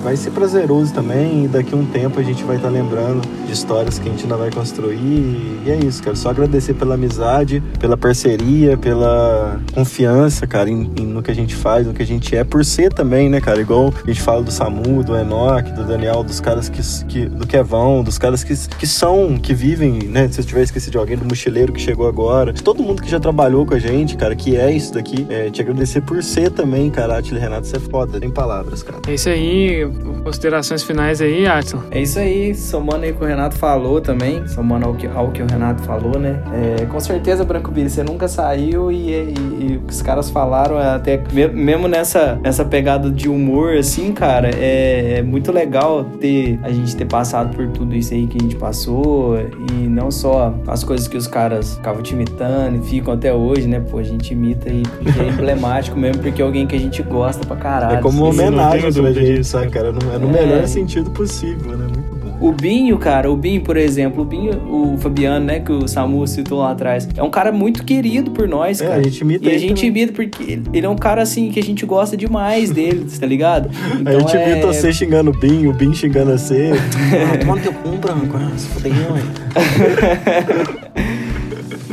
[0.03, 1.45] vai ser prazeroso também.
[1.45, 4.13] E daqui a um tempo a gente vai estar tá lembrando de histórias que a
[4.13, 5.61] gente ainda vai construir.
[5.65, 6.17] E é isso, cara.
[6.17, 11.55] Só agradecer pela amizade, pela parceria, pela confiança, cara, em, em, no que a gente
[11.55, 13.61] faz, no que a gente é, por ser também, né, cara?
[13.61, 17.47] Igual a gente fala do Samu, do Enoch, do Daniel, dos caras que, que do
[17.47, 20.29] Kevão, dos caras que, que são, que vivem, né?
[20.29, 23.11] Se eu tiver esquecido de alguém, do mochileiro que chegou agora, de todo mundo que
[23.11, 25.27] já trabalhou com a gente, cara, que é isso daqui.
[25.29, 29.01] É, te agradecer por ser também, cara, Atila Renato, você é foda, tem palavras, cara.
[29.07, 29.90] É isso aí,
[30.23, 31.83] considerações finais aí, Atson.
[31.91, 35.31] É isso aí, somando aí o que o Renato falou também, somando ao que, ao
[35.31, 36.41] que o Renato falou, né?
[36.81, 40.31] É, com certeza, Branco Billy, você nunca saiu e, e, e, o que os caras
[40.31, 41.21] falaram, é até
[41.53, 46.95] mesmo nessa, nessa pegada de humor, assim, cara, é, é, muito legal ter a gente
[46.97, 51.09] ter passado por tudo isso aí que a gente passou e não só as coisas
[51.09, 53.81] que os caras ficavam te imitando e ficam até hoje, né?
[53.81, 54.83] Pô, a gente imita e,
[55.19, 57.97] é emblemático mesmo porque é alguém que a gente gosta pra caralho.
[57.97, 59.93] É como uma homenagem pra gente, sabe, cara?
[59.93, 60.47] Não, é no é.
[60.47, 61.87] melhor sentido possível, né?
[61.87, 62.31] Muito bom.
[62.41, 66.27] O Binho, cara, o Binho, por exemplo, o Binho, o Fabiano, né, que o Samu
[66.27, 69.01] citou lá atrás, é um cara muito querido por nós, é, cara.
[69.01, 69.89] a gente imita E a gente também.
[69.89, 73.69] imita porque ele é um cara, assim, que a gente gosta demais dele, tá ligado?
[73.99, 74.53] Então, a gente é...
[74.53, 76.71] imita você xingando o Binho, o Binho xingando você.
[76.73, 78.95] ah, toma no teu cu, branco, se fodeu,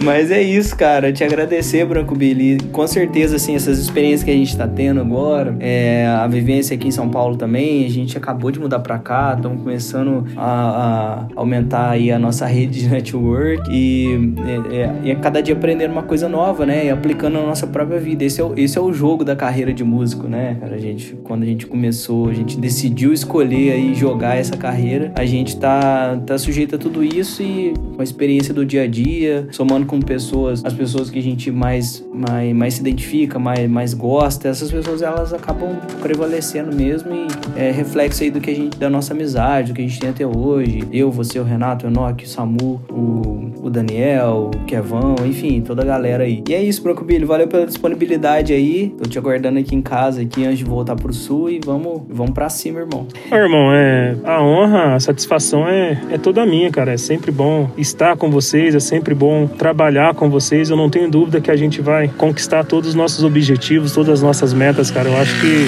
[0.03, 1.11] Mas é isso, cara.
[1.11, 2.57] Te agradecer, Branco Billy.
[2.71, 6.87] Com certeza, assim, essas experiências que a gente tá tendo agora, é, a vivência aqui
[6.87, 11.27] em São Paulo também, a gente acabou de mudar pra cá, estamos começando a, a,
[11.35, 14.33] aumentar aí a nossa rede de network e,
[14.71, 16.85] é, é, a cada dia aprendendo uma coisa nova, né?
[16.85, 18.23] E aplicando na nossa própria vida.
[18.23, 20.75] Esse é, o, esse é o jogo da carreira de músico, né, cara?
[20.75, 25.25] A gente, quando a gente começou, a gente decidiu escolher aí jogar essa carreira, a
[25.25, 29.47] gente tá, tá sujeito a tudo isso e com a experiência do dia a dia,
[29.51, 33.93] somando com pessoas, as pessoas que a gente mais, mais, mais se identifica, mais, mais
[33.93, 38.77] gosta, essas pessoas elas acabam prevalecendo mesmo e é reflexo aí do que a gente,
[38.77, 40.83] da nossa amizade, do que a gente tem até hoje.
[40.91, 45.81] Eu, você, o Renato, o Enoque, o Samu, o, o Daniel, o Kevão, enfim, toda
[45.81, 46.43] a galera aí.
[46.47, 48.93] E é isso, Broco Billy, valeu pela disponibilidade aí.
[49.01, 52.33] Tô te aguardando aqui em casa, aqui antes de voltar pro sul e vamos, vamos
[52.33, 53.07] pra cima, irmão.
[53.31, 56.93] Ô, irmão, é, a honra, a satisfação é, é toda minha, cara.
[56.93, 59.76] É sempre bom estar com vocês, é sempre bom trabalhar
[60.15, 60.69] com vocês.
[60.69, 64.21] Eu não tenho dúvida que a gente vai conquistar todos os nossos objetivos, todas as
[64.21, 65.09] nossas metas, cara.
[65.09, 65.67] Eu acho que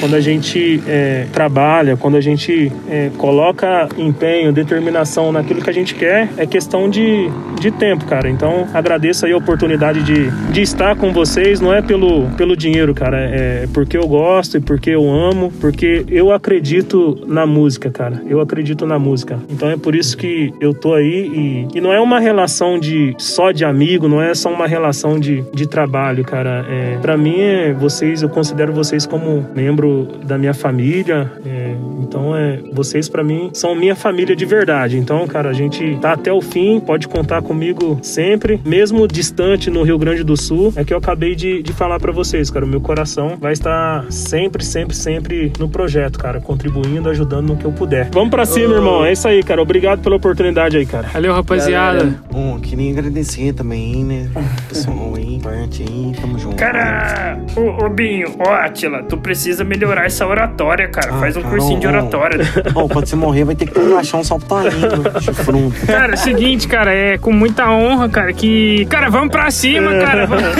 [0.00, 5.72] quando a gente é, trabalha, quando a gente é, coloca empenho, determinação naquilo que a
[5.72, 7.28] gente quer, é questão de,
[7.60, 8.30] de tempo, cara.
[8.30, 11.60] Então agradeço aí a oportunidade de, de estar com vocês.
[11.60, 13.18] Não é pelo, pelo dinheiro, cara.
[13.20, 18.22] É porque eu gosto e porque eu amo, porque eu acredito na música, cara.
[18.26, 19.38] Eu acredito na música.
[19.50, 23.14] Então é por isso que eu tô aí e, e não é uma relação de
[23.18, 26.64] só de amigo, não é só uma relação de, de trabalho, cara.
[26.68, 31.30] É, para mim, é, vocês, eu considero vocês como membro da minha família.
[31.44, 34.98] É, então é, vocês para mim são minha família de verdade.
[34.98, 39.82] Então, cara, a gente tá até o fim, pode contar comigo sempre, mesmo distante no
[39.82, 40.72] Rio Grande do Sul.
[40.76, 42.64] É que eu acabei de, de falar para vocês, cara.
[42.64, 47.64] O meu coração vai estar sempre, sempre, sempre no projeto, cara, contribuindo, ajudando no que
[47.64, 48.08] eu puder.
[48.12, 49.04] Vamos para cima, irmão.
[49.04, 49.62] É isso aí, cara.
[49.62, 51.08] Obrigado pela oportunidade aí, cara.
[51.08, 52.20] Valeu, rapaziada.
[52.30, 54.28] Bom, queria agradecer também, né?
[54.68, 56.56] Pessoal aí, parte aí, tamo junto.
[56.56, 61.14] Cara, ô, ô Binho, ó, Atila, tu precisa melhorar essa oratória, cara.
[61.14, 61.92] Faz um Ah, cursinho de ó, ó.
[61.94, 62.40] oratória.
[62.74, 64.80] Ó, quando você morrer, vai ter que achar um saltarinho,
[65.20, 65.74] chifrundo.
[65.86, 68.84] Cara, é o seguinte, cara, é com muita honra, cara, que.
[68.86, 70.26] Cara, vamos pra cima, cara.
[70.26, 70.44] Vamos...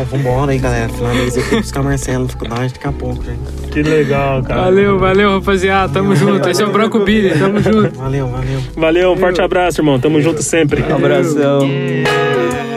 [0.00, 0.88] É, vambora aí, galera.
[0.88, 3.38] Finaliza aqui buscar Marcelo na faculdade daqui a pouco, gente.
[3.72, 4.62] Que legal, cara.
[4.62, 5.92] Valeu, valeu, rapaziada.
[5.92, 6.48] Tamo junto.
[6.48, 7.36] Esse é o Branco Billy.
[7.38, 7.98] Tamo junto.
[7.98, 8.60] Valeu, valeu.
[8.76, 9.98] Valeu, um forte abraço, irmão.
[9.98, 10.63] Tamo junto sempre.
[10.94, 11.62] Abração.
[11.62, 12.73] Yeah.